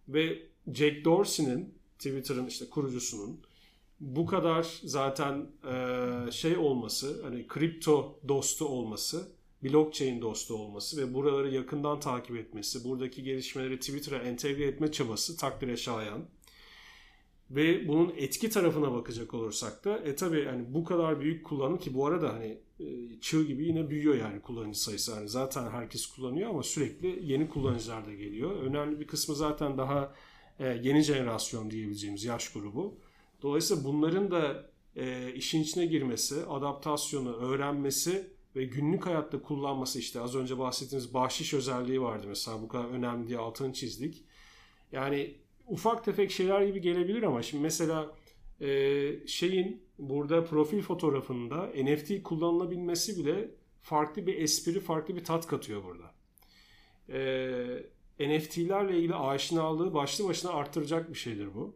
Ve 0.08 0.40
Jack 0.74 1.06
Dorsey'nin 1.06 1.74
Twitter'ın 1.98 2.48
işte 2.48 2.70
kurucusunun 2.70 3.42
bu 4.00 4.26
kadar 4.26 4.80
zaten 4.84 5.48
şey 6.32 6.58
olması, 6.58 7.24
hani 7.24 7.48
kripto 7.48 8.20
dostu 8.28 8.66
olması 8.66 9.32
blockchain 9.64 10.22
dostu 10.22 10.56
olması 10.56 11.02
ve 11.02 11.14
buraları 11.14 11.50
yakından 11.50 12.00
takip 12.00 12.38
etmesi, 12.38 12.84
buradaki 12.84 13.24
gelişmeleri 13.24 13.80
Twitter'a 13.80 14.18
entegre 14.18 14.66
etme 14.66 14.92
çabası 14.92 15.38
takdire 15.38 15.78
şayan. 15.78 16.26
Ve 17.56 17.88
bunun 17.88 18.14
etki 18.18 18.50
tarafına 18.50 18.94
bakacak 18.94 19.34
olursak 19.34 19.86
da 19.86 19.98
e 19.98 20.16
tabi 20.16 20.46
hani 20.46 20.74
bu 20.74 20.84
kadar 20.84 21.22
büyük 21.22 21.46
kullanım 21.46 21.78
ki 21.78 21.94
bu 21.94 22.06
arada 22.06 22.34
hani 22.34 22.58
e, 22.80 22.86
çığ 23.22 23.44
gibi 23.44 23.66
yine 23.66 23.90
büyüyor 23.90 24.16
yani 24.16 24.42
kullanıcı 24.42 24.82
sayısı. 24.82 25.12
Yani 25.12 25.30
zaten 25.30 25.70
herkes 25.70 26.06
kullanıyor 26.06 26.50
ama 26.50 26.64
sürekli 26.64 27.32
yeni 27.32 27.50
kullanıcılar 27.50 28.06
da 28.06 28.14
geliyor. 28.14 28.52
Önemli 28.52 29.00
bir 29.00 29.08
kısmı 29.08 29.36
zaten 29.36 29.78
daha 29.78 30.14
e, 30.60 30.68
yeni 30.84 31.02
jenerasyon 31.02 31.72
diyebileceğimiz 31.72 32.24
yaş 32.24 32.54
grubu. 32.54 32.98
Dolayısıyla 33.42 33.84
bunların 33.84 34.32
da 34.32 34.70
e, 34.96 35.34
işin 35.34 35.64
içine 35.64 35.86
girmesi, 35.86 36.46
adaptasyonu, 36.46 37.36
öğrenmesi 37.36 38.28
ve 38.56 38.64
günlük 38.66 39.06
hayatta 39.06 39.42
kullanması 39.42 40.00
işte 40.00 40.22
az 40.22 40.36
önce 40.36 40.60
bahsettiğimiz 40.60 41.14
bahşiş 41.14 41.54
özelliği 41.54 42.02
vardı 42.02 42.26
mesela 42.28 42.62
bu 42.62 42.68
kadar 42.68 42.86
önemli 42.86 43.28
diye 43.28 43.38
altını 43.40 43.74
çizdik. 43.74 44.24
Yani 44.92 45.36
ufak 45.72 46.06
tefek 46.06 46.32
şeyler 46.32 46.62
gibi 46.62 46.82
gelebilir 46.82 47.24
ama 47.24 47.42
şimdi 47.42 47.64
mesela 47.64 48.16
e, 48.62 49.28
şeyin 49.28 49.84
burada 50.00 50.44
profil 50.46 50.82
fotoğrafında 50.82 51.70
NFT 51.84 52.24
kullanılabilmesi 52.24 53.18
bile 53.18 53.52
farklı 53.82 54.28
bir 54.28 54.38
espri, 54.38 54.80
farklı 54.80 55.16
bir 55.16 55.24
tat 55.24 55.48
katıyor 55.48 55.82
burada. 55.84 56.14
E, 57.10 58.38
NFT'lerle 58.38 58.98
ilgili 58.98 59.16
aşinalığı 59.16 59.94
başlı 59.94 60.28
başına 60.28 60.52
arttıracak 60.52 61.10
bir 61.10 61.18
şeydir 61.18 61.56
bu. 61.56 61.76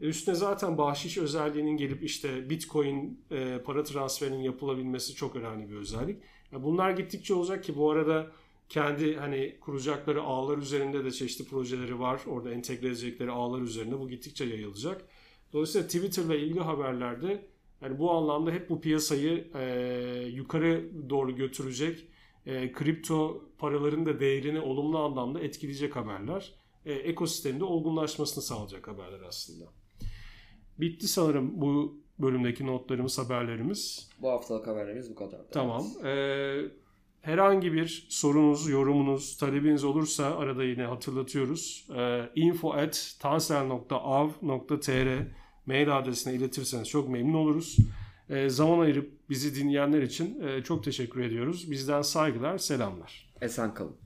E, 0.00 0.06
üstüne 0.06 0.34
zaten 0.34 0.78
bahşiş 0.78 1.18
özelliğinin 1.18 1.76
gelip 1.76 2.02
işte 2.02 2.50
Bitcoin 2.50 3.24
e, 3.30 3.58
para 3.64 3.84
transferinin 3.84 4.42
yapılabilmesi 4.42 5.14
çok 5.14 5.36
önemli 5.36 5.70
bir 5.70 5.76
özellik. 5.76 6.22
Yani 6.52 6.64
bunlar 6.64 6.90
gittikçe 6.90 7.34
olacak 7.34 7.64
ki 7.64 7.76
bu 7.76 7.90
arada 7.90 8.30
kendi 8.68 9.16
hani 9.16 9.56
kuracakları 9.60 10.22
ağlar 10.22 10.58
üzerinde 10.58 11.04
de 11.04 11.10
çeşitli 11.10 11.44
projeleri 11.44 12.00
var. 12.00 12.20
Orada 12.26 12.50
entegre 12.50 12.86
edecekleri 12.86 13.30
ağlar 13.30 13.60
üzerinde 13.60 13.98
bu 13.98 14.08
gittikçe 14.08 14.44
yayılacak. 14.44 15.04
Dolayısıyla 15.52 15.86
Twitter'la 15.86 16.34
ilgili 16.34 16.60
haberlerde 16.60 17.46
yani 17.80 17.98
bu 17.98 18.10
anlamda 18.10 18.50
hep 18.50 18.70
bu 18.70 18.80
piyasayı 18.80 19.50
e, 19.54 19.64
yukarı 20.32 20.90
doğru 21.10 21.36
götürecek, 21.36 22.08
e, 22.46 22.72
kripto 22.72 23.44
paraların 23.58 24.06
da 24.06 24.20
değerini 24.20 24.60
olumlu 24.60 24.98
anlamda 24.98 25.40
etkileyecek 25.40 25.96
haberler. 25.96 26.54
E, 26.86 26.92
ekosistemde 26.92 27.64
olgunlaşmasını 27.64 28.44
sağlayacak 28.44 28.88
haberler 28.88 29.20
aslında. 29.20 29.64
Bitti 30.78 31.08
sanırım 31.08 31.60
bu 31.60 32.04
bölümdeki 32.18 32.66
notlarımız, 32.66 33.18
haberlerimiz. 33.18 34.10
Bu 34.22 34.30
haftalık 34.30 34.66
haberlerimiz 34.66 35.10
bu 35.10 35.14
kadar. 35.14 35.40
Tamam. 35.50 35.86
Ee, 36.04 36.60
herhangi 37.24 37.72
bir 37.72 38.06
sorunuz, 38.08 38.68
yorumunuz, 38.68 39.36
talebiniz 39.36 39.84
olursa 39.84 40.38
arada 40.38 40.64
yine 40.64 40.84
hatırlatıyoruz. 40.84 41.86
Ee, 41.96 42.30
info 42.34 42.72
at 42.72 43.16
tansel.av.tr 43.20 45.08
mail 45.66 45.98
adresine 45.98 46.34
iletirseniz 46.34 46.88
çok 46.88 47.08
memnun 47.08 47.34
oluruz. 47.34 47.76
Ee, 48.28 48.48
zaman 48.48 48.78
ayırıp 48.78 49.30
bizi 49.30 49.54
dinleyenler 49.54 50.02
için 50.02 50.40
e, 50.40 50.62
çok 50.62 50.84
teşekkür 50.84 51.20
ediyoruz. 51.20 51.70
Bizden 51.70 52.02
saygılar, 52.02 52.58
selamlar. 52.58 53.32
Esen 53.40 53.74
kalın. 53.74 54.03